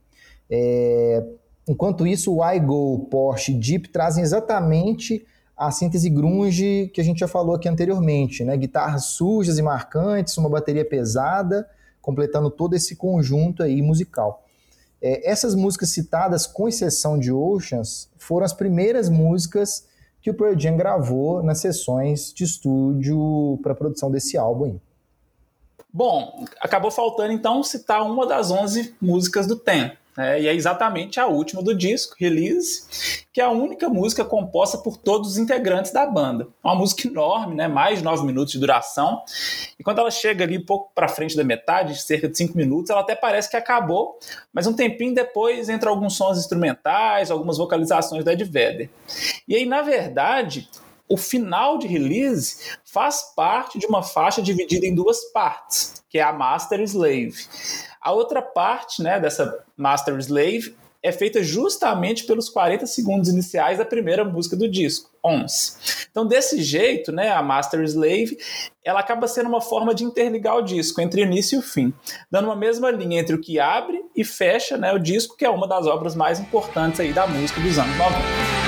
É, 0.51 1.25
enquanto 1.67 2.07
isso, 2.07 2.35
o 2.35 2.45
I 2.47 2.61
Go, 2.61 3.07
Porsche 3.11 3.57
e 3.57 3.63
Jeep 3.63 3.89
trazem 3.89 4.23
exatamente 4.23 5.25
a 5.57 5.71
síntese 5.71 6.11
grunge 6.11 6.91
que 6.93 7.01
a 7.01 7.05
gente 7.05 7.21
já 7.21 7.29
falou 7.29 7.55
aqui 7.55 7.69
anteriormente, 7.69 8.45
né? 8.45 8.57
Guitarras 8.57 9.05
sujas 9.07 9.59
e 9.59 9.63
marcantes, 9.63 10.37
uma 10.37 10.51
bateria 10.51 10.85
pesada, 10.85 11.67
completando 12.03 12.51
todo 12.51 12.75
esse 12.75 12.97
conjunto 12.97 13.63
aí 13.63 13.81
musical. 13.81 14.45
É, 15.01 15.31
essas 15.31 15.55
músicas 15.55 15.91
citadas, 15.91 16.47
com 16.47 16.69
exceção 16.69 17.19
de 17.19 17.33
Oceans, 17.33 18.11
foram 18.19 18.45
as 18.45 18.53
primeiras 18.53 19.09
músicas 19.09 19.87
que 20.21 20.31
o 20.31 20.35
Pearl 20.35 20.59
Jam 20.59 20.77
gravou 20.77 21.43
nas 21.43 21.59
sessões 21.59 22.33
de 22.33 22.45
estúdio 22.45 23.59
para 23.63 23.73
a 23.73 23.75
produção 23.75 24.11
desse 24.11 24.37
álbum 24.37 24.65
aí. 24.67 24.81
Bom, 25.93 26.45
acabou 26.61 26.91
faltando 26.91 27.33
então 27.33 27.63
citar 27.63 28.03
uma 28.03 28.27
das 28.27 28.51
11 28.51 28.97
músicas 29.01 29.47
do 29.47 29.57
Tem. 29.57 29.93
É, 30.17 30.43
e 30.43 30.47
é 30.47 30.55
exatamente 30.55 31.19
a 31.19 31.27
última 31.27 31.63
do 31.63 31.75
disco, 31.75 32.15
Release, 32.19 33.25
que 33.33 33.41
é 33.41 33.45
a 33.45 33.51
única 33.51 33.89
música 33.89 34.23
composta 34.23 34.77
por 34.77 34.99
todos 34.99 35.31
os 35.31 35.39
integrantes 35.39 35.91
da 35.91 36.05
banda. 36.05 36.49
Uma 36.63 36.75
música 36.75 37.09
enorme, 37.09 37.55
né, 37.55 37.67
mais 37.67 37.99
de 37.99 38.05
nove 38.05 38.27
minutos 38.27 38.53
de 38.53 38.59
duração. 38.59 39.23
E 39.79 39.83
quando 39.83 40.01
ela 40.01 40.11
chega 40.11 40.45
ali 40.45 40.59
um 40.59 40.67
pouco 40.67 40.93
para 40.95 41.09
frente 41.09 41.35
da 41.35 41.43
metade, 41.43 42.01
cerca 42.01 42.29
de 42.29 42.37
cinco 42.37 42.59
minutos, 42.59 42.91
ela 42.91 43.01
até 43.01 43.15
parece 43.15 43.51
que 43.51 43.57
acabou, 43.57 44.19
mas 44.53 44.67
um 44.67 44.75
tempinho 44.75 45.15
depois 45.15 45.71
entra 45.71 45.89
alguns 45.89 46.15
sons 46.15 46.37
instrumentais, 46.37 47.31
algumas 47.31 47.57
vocalizações 47.57 48.23
da 48.23 48.35
Ed 48.35 48.45
Vedder. 48.45 48.91
E 49.49 49.57
aí, 49.57 49.65
na 49.65 49.81
verdade, 49.81 50.69
o 51.13 51.17
final 51.19 51.77
de 51.77 51.87
release 51.87 52.57
faz 52.87 53.35
parte 53.37 53.79
de 53.79 53.85
uma 53.85 54.03
faixa 54.03 54.41
dividida 54.41 54.87
em 54.87 54.95
duas 54.95 55.31
partes, 55.31 56.03
que 56.09 56.19
é 56.19 56.23
a 56.23 56.33
Master 56.33 56.81
Slave. 56.81 57.35
A 58.01 58.13
outra 58.13 58.41
parte 58.41 59.03
né, 59.03 59.21
dessa 59.21 59.63
Master 59.77 60.17
Slave 60.17 60.75
é 61.03 61.13
feita 61.13 61.43
justamente 61.43 62.25
pelos 62.25 62.49
40 62.49 62.87
segundos 62.87 63.29
iniciais 63.29 63.77
da 63.77 63.85
primeira 63.85 64.25
música 64.25 64.57
do 64.57 64.67
disco, 64.67 65.11
Ons. 65.23 66.07
Então, 66.11 66.27
desse 66.27 66.63
jeito, 66.63 67.13
né, 67.13 67.31
a 67.31 67.43
Master 67.43 67.83
Slave, 67.83 68.39
ela 68.83 69.01
acaba 69.01 69.29
sendo 69.29 69.51
uma 69.51 69.61
forma 69.61 69.95
de 69.95 70.05
interligar 70.05 70.57
o 70.57 70.63
disco 70.63 70.99
entre 71.03 71.23
início 71.23 71.59
e 71.59 71.63
fim, 71.63 71.93
dando 72.31 72.47
uma 72.47 72.57
mesma 72.57 72.91
linha 72.91 73.21
entre 73.21 73.35
o 73.37 73.41
que 73.41 73.61
abre 73.61 74.03
e 74.17 74.25
fecha 74.25 74.79
né, 74.79 74.95
o 74.95 74.99
disco, 74.99 75.37
que 75.37 75.45
é 75.45 75.51
uma 75.51 75.69
das 75.69 75.87
obras 75.87 76.15
mais 76.15 76.41
importantes 76.41 77.01
aí 77.01 77.13
da 77.13 77.27
música 77.27 77.61
dos 77.61 77.79
anos 77.79 77.99
90. 77.99 78.62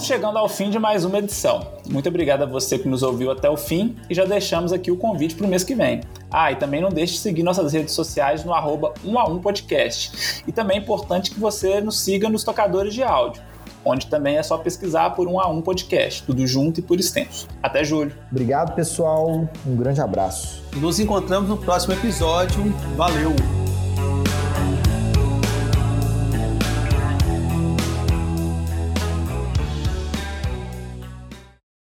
Vamos 0.00 0.08
chegando 0.08 0.38
ao 0.38 0.48
fim 0.48 0.70
de 0.70 0.78
mais 0.78 1.04
uma 1.04 1.18
edição. 1.18 1.60
Muito 1.86 2.08
obrigado 2.08 2.40
a 2.40 2.46
você 2.46 2.78
que 2.78 2.88
nos 2.88 3.02
ouviu 3.02 3.30
até 3.30 3.50
o 3.50 3.56
fim 3.56 3.94
e 4.08 4.14
já 4.14 4.24
deixamos 4.24 4.72
aqui 4.72 4.90
o 4.90 4.96
convite 4.96 5.34
para 5.34 5.44
o 5.44 5.48
mês 5.48 5.62
que 5.62 5.74
vem. 5.74 6.00
Ah, 6.30 6.50
e 6.50 6.56
também 6.56 6.80
não 6.80 6.88
deixe 6.88 7.12
de 7.12 7.18
seguir 7.18 7.42
nossas 7.42 7.74
redes 7.74 7.92
sociais 7.92 8.42
no 8.42 8.54
arroba 8.54 8.94
1 9.04 9.18
a 9.18 9.28
1 9.28 9.40
podcast. 9.40 10.42
E 10.46 10.52
também 10.52 10.78
é 10.78 10.80
importante 10.80 11.30
que 11.30 11.38
você 11.38 11.82
nos 11.82 12.00
siga 12.00 12.30
nos 12.30 12.42
tocadores 12.42 12.94
de 12.94 13.02
áudio, 13.02 13.42
onde 13.84 14.06
também 14.06 14.38
é 14.38 14.42
só 14.42 14.56
pesquisar 14.56 15.10
por 15.10 15.28
1 15.28 15.38
a 15.38 15.48
1 15.48 15.60
podcast, 15.60 16.22
tudo 16.22 16.46
junto 16.46 16.80
e 16.80 16.82
por 16.82 16.98
extenso. 16.98 17.46
Até 17.62 17.84
julho. 17.84 18.16
Obrigado, 18.30 18.74
pessoal. 18.74 19.46
Um 19.66 19.76
grande 19.76 20.00
abraço. 20.00 20.62
Nos 20.76 20.98
encontramos 20.98 21.46
no 21.46 21.58
próximo 21.58 21.92
episódio. 21.92 22.64
Valeu! 22.96 23.59